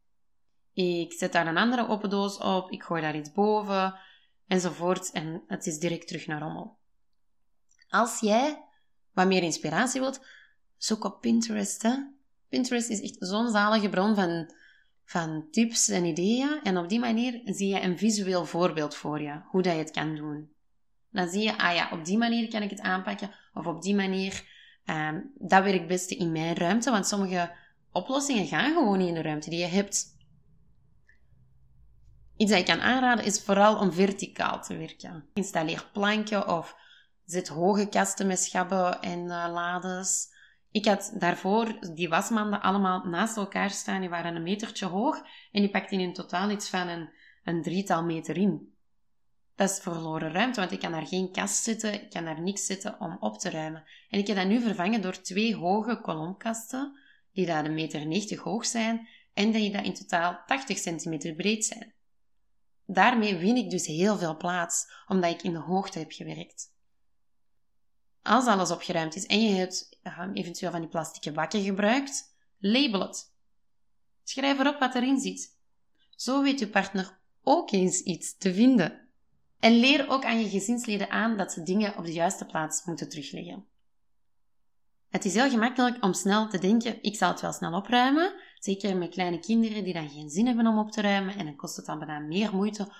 [0.74, 3.94] Ik zet daar een andere open doos op, ik gooi daar iets boven,
[4.46, 6.76] enzovoort, en het is direct terug naar rommel.
[7.88, 8.64] Als jij
[9.12, 10.20] wat meer inspiratie wilt,
[10.76, 11.82] zoek op Pinterest.
[11.82, 11.94] Hè?
[12.48, 14.52] Pinterest is echt zo'n zalige bron van,
[15.04, 16.60] van tips en ideeën.
[16.62, 19.90] En op die manier zie je een visueel voorbeeld voor je, hoe dat je het
[19.90, 20.50] kan doen.
[21.10, 23.30] Dan zie je, ah ja, op die manier kan ik het aanpakken.
[23.54, 24.44] Of op die manier,
[24.86, 26.90] um, dat werkt het beste in mijn ruimte.
[26.90, 27.52] Want sommige
[27.92, 30.10] oplossingen gaan gewoon niet in de ruimte die je hebt.
[32.36, 35.24] Iets dat ik kan aanraden is vooral om verticaal te werken.
[35.34, 36.76] Installeer planken of
[37.24, 40.30] zet hoge kasten met schabben en uh, lades.
[40.70, 44.00] Ik had daarvoor die wasmanden allemaal naast elkaar staan.
[44.00, 45.16] Die waren een metertje hoog
[45.52, 47.10] en die pakten in totaal iets van een,
[47.44, 48.72] een drietal meter in.
[49.54, 52.66] Dat is verloren ruimte, want ik kan daar geen kast zetten, ik kan daar niks
[52.66, 53.84] zetten om op te ruimen.
[54.10, 56.98] En ik heb dat nu vervangen door twee hoge kolomkasten,
[57.32, 61.64] die daar een meter 90 hoog zijn en die dat in totaal 80 centimeter breed
[61.64, 61.92] zijn.
[62.86, 66.71] Daarmee win ik dus heel veel plaats, omdat ik in de hoogte heb gewerkt.
[68.22, 69.98] Als alles opgeruimd is en je hebt
[70.32, 73.32] eventueel van die plastic bakken gebruikt, label het.
[74.24, 75.56] Schrijf erop wat erin zit.
[76.10, 79.08] Zo weet je partner ook eens iets te vinden.
[79.58, 83.08] En leer ook aan je gezinsleden aan dat ze dingen op de juiste plaats moeten
[83.08, 83.66] terugleggen.
[85.08, 88.34] Het is heel gemakkelijk om snel te denken, ik zal het wel snel opruimen.
[88.58, 91.36] Zeker met kleine kinderen die dan geen zin hebben om op te ruimen.
[91.36, 92.92] En dan kost het dan bijna meer moeite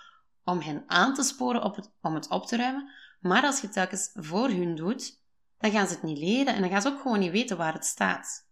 [0.45, 2.91] om hen aan te sporen op om het op te ruimen.
[3.23, 5.21] Maar als je het telkens voor hun doet,
[5.59, 7.73] dan gaan ze het niet leren en dan gaan ze ook gewoon niet weten waar
[7.73, 8.51] het staat.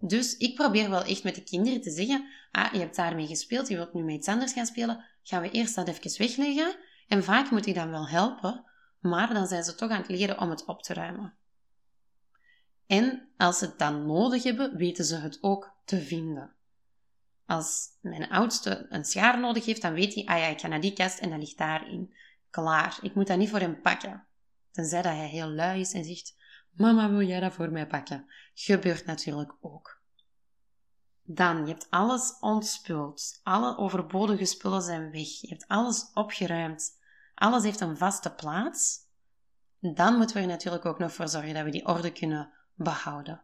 [0.00, 3.68] Dus ik probeer wel echt met de kinderen te zeggen, ah, je hebt daarmee gespeeld,
[3.68, 6.76] je wilt nu met iets anders gaan spelen, gaan we eerst dat even wegleggen.
[7.08, 8.64] En vaak moet ik dan wel helpen,
[9.00, 11.34] maar dan zijn ze toch aan het leren om het op te ruimen.
[12.86, 16.52] En als ze het dan nodig hebben, weten ze het ook te vinden.
[17.46, 20.80] Als mijn oudste een schaar nodig heeft, dan weet hij, ah ja, ik ga naar
[20.80, 22.14] die kast en dat ligt daarin.
[22.50, 24.26] Klaar, ik moet dat niet voor hem pakken.
[24.70, 26.36] Tenzij dat hij heel lui is en zegt,
[26.70, 28.26] mama, wil jij dat voor mij pakken?
[28.54, 30.00] Gebeurt natuurlijk ook.
[31.22, 33.40] Dan, je hebt alles ontspuld.
[33.42, 35.40] Alle overbodige spullen zijn weg.
[35.40, 36.98] Je hebt alles opgeruimd.
[37.34, 38.98] Alles heeft een vaste plaats.
[39.80, 43.42] Dan moeten we er natuurlijk ook nog voor zorgen dat we die orde kunnen behouden.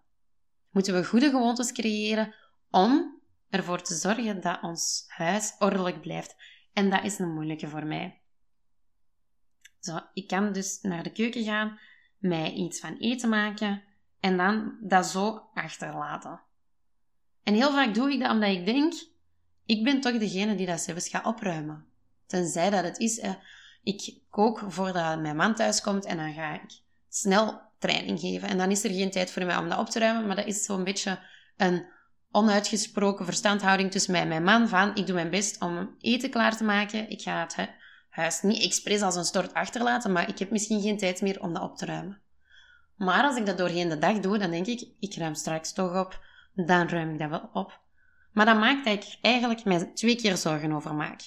[0.71, 2.35] Moeten we goede gewoontes creëren
[2.71, 6.37] om ervoor te zorgen dat ons huis ordelijk blijft.
[6.73, 8.21] En dat is een moeilijke voor mij.
[9.87, 11.79] Zo, ik kan dus naar de keuken gaan,
[12.19, 13.83] mij iets van eten maken
[14.21, 16.41] en dan dat zo achterlaten.
[17.43, 18.95] En heel vaak doe ik dat omdat ik denk,
[19.67, 21.87] ik ben toch degene die dat zelfs gaat opruimen.
[22.27, 23.35] Tenzij dat het is, eh,
[23.83, 28.49] ik kook voordat mijn man thuis komt en dan ga ik snel training geven.
[28.49, 30.47] En dan is er geen tijd voor mij om dat op te ruimen, maar dat
[30.47, 31.19] is zo'n beetje
[31.57, 31.87] een
[32.31, 36.57] onuitgesproken verstandhouding tussen mij en mijn man van ik doe mijn best om eten klaar
[36.57, 37.11] te maken.
[37.11, 37.69] Ik ga het
[38.17, 41.53] huis niet expres als een stort achterlaten, maar ik heb misschien geen tijd meer om
[41.53, 42.21] dat op te ruimen.
[42.97, 46.05] Maar als ik dat doorheen de dag doe, dan denk ik, ik ruim straks toch
[46.05, 46.21] op,
[46.55, 47.81] dan ruim ik dat wel op.
[48.33, 51.21] Maar dat maakt ik eigenlijk mij twee keer zorgen over maak.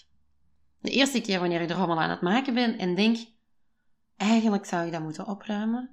[0.82, 3.18] De eerste keer wanneer ik de rommel aan het maken ben en denk,
[4.18, 5.90] eigenlijk zou ik dat moeten opruimen.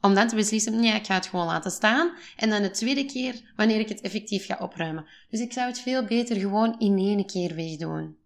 [0.00, 2.12] Om dan te beslissen, nee, ik ga het gewoon laten staan.
[2.36, 5.06] En dan de tweede keer wanneer ik het effectief ga opruimen.
[5.30, 8.16] Dus ik zou het veel beter gewoon in één keer wegdoen.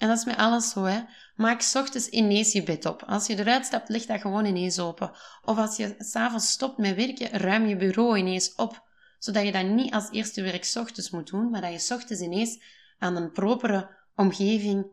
[0.00, 1.00] En dat is met alles zo, hè.
[1.34, 3.02] Maak ochtends ineens je bed op.
[3.02, 5.10] Als je eruit stapt, leg dat gewoon ineens open.
[5.44, 8.88] Of als je s'avonds stopt met werken, ruim je bureau ineens op.
[9.18, 12.62] Zodat je dat niet als eerste werk ochtends moet doen, maar dat je ochtends ineens
[12.98, 14.86] aan een propere omgeving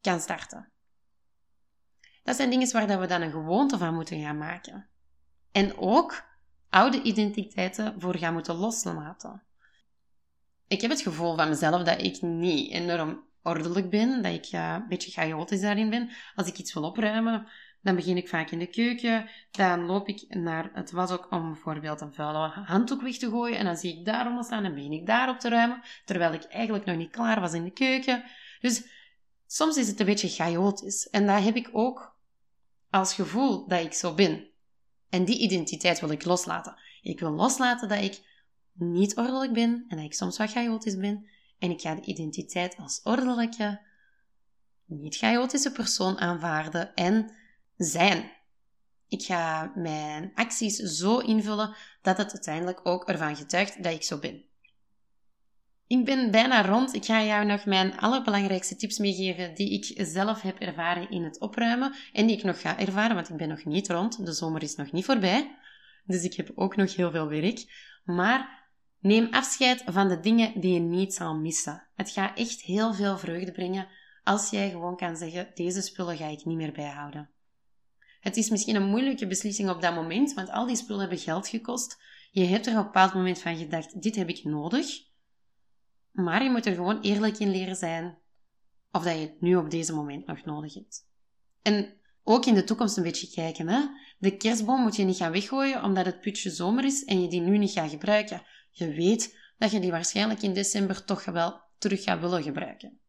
[0.00, 0.72] kan starten.
[2.22, 4.88] Dat zijn dingen waar we dan een gewoonte van moeten gaan maken.
[5.52, 6.22] En ook
[6.68, 9.42] oude identiteiten voor gaan moeten loslaten.
[10.66, 14.76] Ik heb het gevoel van mezelf dat ik niet enorm ordelijk ben, dat ik uh,
[14.80, 16.10] een beetje chaotisch daarin ben.
[16.34, 17.46] Als ik iets wil opruimen,
[17.82, 19.28] dan begin ik vaak in de keuken.
[19.50, 23.58] Dan loop ik naar het was ook om bijvoorbeeld een vuile handdoek weg te gooien.
[23.58, 25.82] En dan zie ik daaronder staan en begin ik daarop te ruimen.
[26.04, 28.24] Terwijl ik eigenlijk nog niet klaar was in de keuken.
[28.60, 28.84] Dus
[29.46, 31.08] soms is het een beetje chaotisch.
[31.08, 32.16] En dat heb ik ook
[32.90, 34.48] als gevoel dat ik zo ben.
[35.08, 36.80] En die identiteit wil ik loslaten.
[37.02, 38.20] Ik wil loslaten dat ik
[38.72, 41.26] niet ordelijk ben en dat ik soms wat chaotisch ben.
[41.60, 43.80] En ik ga de identiteit als ordelijke,
[44.84, 47.32] niet chaotische persoon aanvaarden en
[47.76, 48.30] zijn.
[49.08, 54.18] Ik ga mijn acties zo invullen dat het uiteindelijk ook ervan getuigt dat ik zo
[54.18, 54.44] ben.
[55.86, 56.94] Ik ben bijna rond.
[56.94, 61.40] Ik ga jou nog mijn allerbelangrijkste tips meegeven die ik zelf heb ervaren in het
[61.40, 64.26] opruimen en die ik nog ga ervaren, want ik ben nog niet rond.
[64.26, 65.56] De zomer is nog niet voorbij.
[66.04, 67.64] Dus ik heb ook nog heel veel werk.
[68.04, 68.59] Maar
[69.00, 71.86] neem afscheid van de dingen die je niet zal missen.
[71.94, 73.88] Het gaat echt heel veel vreugde brengen
[74.24, 77.30] als jij gewoon kan zeggen: deze spullen ga ik niet meer bijhouden.
[78.20, 81.48] Het is misschien een moeilijke beslissing op dat moment, want al die spullen hebben geld
[81.48, 82.02] gekost.
[82.30, 85.08] Je hebt er op een bepaald moment van gedacht: dit heb ik nodig.
[86.10, 88.18] Maar je moet er gewoon eerlijk in leren zijn
[88.92, 91.08] of dat je het nu op deze moment nog nodig hebt.
[91.62, 91.94] En
[92.24, 93.68] ook in de toekomst een beetje kijken.
[93.68, 93.80] Hè?
[94.18, 97.40] De kerstboom moet je niet gaan weggooien omdat het putje zomer is en je die
[97.40, 98.42] nu niet gaat gebruiken.
[98.80, 103.00] Je weet dat je die waarschijnlijk in december toch wel terug gaat willen gebruiken.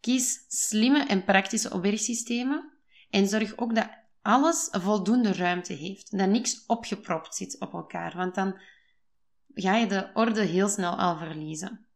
[0.00, 2.72] Kies slimme en praktische opbergsystemen
[3.10, 3.88] en zorg ook dat
[4.22, 6.18] alles voldoende ruimte heeft.
[6.18, 8.60] Dat niks opgepropt zit op elkaar, want dan
[9.54, 11.86] ga je de orde heel snel al verliezen.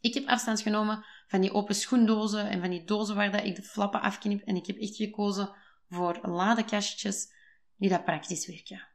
[0.00, 3.56] Ik heb afstand genomen van die open schoendozen en van die dozen waar dat ik
[3.56, 4.42] de flappen afknip.
[4.42, 5.54] En ik heb echt gekozen
[5.88, 7.32] voor ladekastjes
[7.76, 8.88] die dat praktisch werken.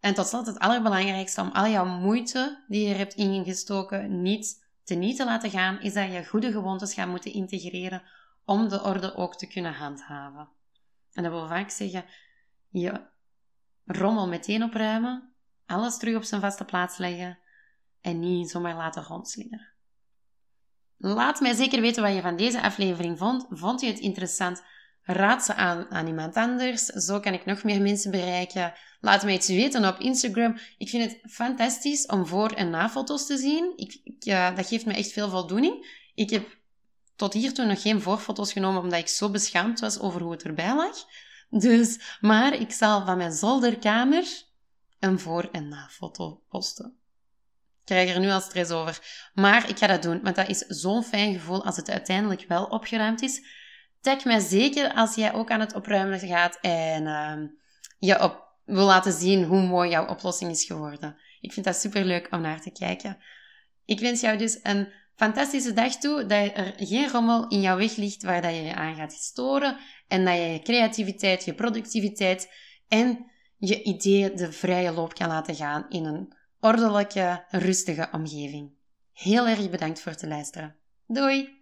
[0.00, 4.94] En tot slot het allerbelangrijkste om al jouw moeite die je hebt ingestoken niet te
[4.94, 8.02] niet te laten gaan, is dat je goede gewoontes gaat moeten integreren
[8.44, 10.48] om de orde ook te kunnen handhaven.
[11.12, 12.04] En dat wil vaak zeggen,
[12.68, 13.06] je
[13.84, 15.32] rommel meteen opruimen,
[15.66, 17.38] alles terug op zijn vaste plaats leggen
[18.00, 19.72] en niet zomaar laten rondslingeren.
[20.96, 23.46] Laat mij zeker weten wat je van deze aflevering vond.
[23.50, 24.62] Vond je het interessant?
[25.02, 26.84] Raad ze aan aan iemand anders.
[26.84, 28.72] Zo kan ik nog meer mensen bereiken.
[29.00, 30.58] Laat mij iets weten op Instagram.
[30.78, 33.72] Ik vind het fantastisch om voor- en na-foto's te zien.
[33.76, 34.24] Ik, ik,
[34.56, 36.02] dat geeft me echt veel voldoening.
[36.14, 36.58] Ik heb
[37.16, 40.74] tot hiertoe nog geen voorfoto's genomen omdat ik zo beschaamd was over hoe het erbij
[40.74, 40.96] lag.
[41.50, 44.24] Dus, maar ik zal van mijn zolderkamer
[44.98, 47.00] een voor- en na-foto posten
[47.90, 48.98] krijg er nu al stress over.
[49.34, 52.64] Maar ik ga dat doen, want dat is zo'n fijn gevoel als het uiteindelijk wel
[52.64, 53.42] opgeruimd is.
[54.00, 57.48] Tag mij zeker als jij ook aan het opruimen gaat en uh,
[57.98, 61.16] je op, wil laten zien hoe mooi jouw oplossing is geworden.
[61.40, 63.18] Ik vind dat super leuk om naar te kijken.
[63.84, 67.96] Ik wens jou dus een fantastische dag toe, dat er geen rommel in jouw weg
[67.96, 69.76] ligt waar dat je je aan gaat storen
[70.08, 72.52] en dat je je creativiteit, je productiviteit
[72.88, 78.70] en je ideeën de vrije loop kan laten gaan in een ordelijke, rustige omgeving.
[79.12, 80.76] Heel erg bedankt voor het luisteren.
[81.06, 81.59] Doei!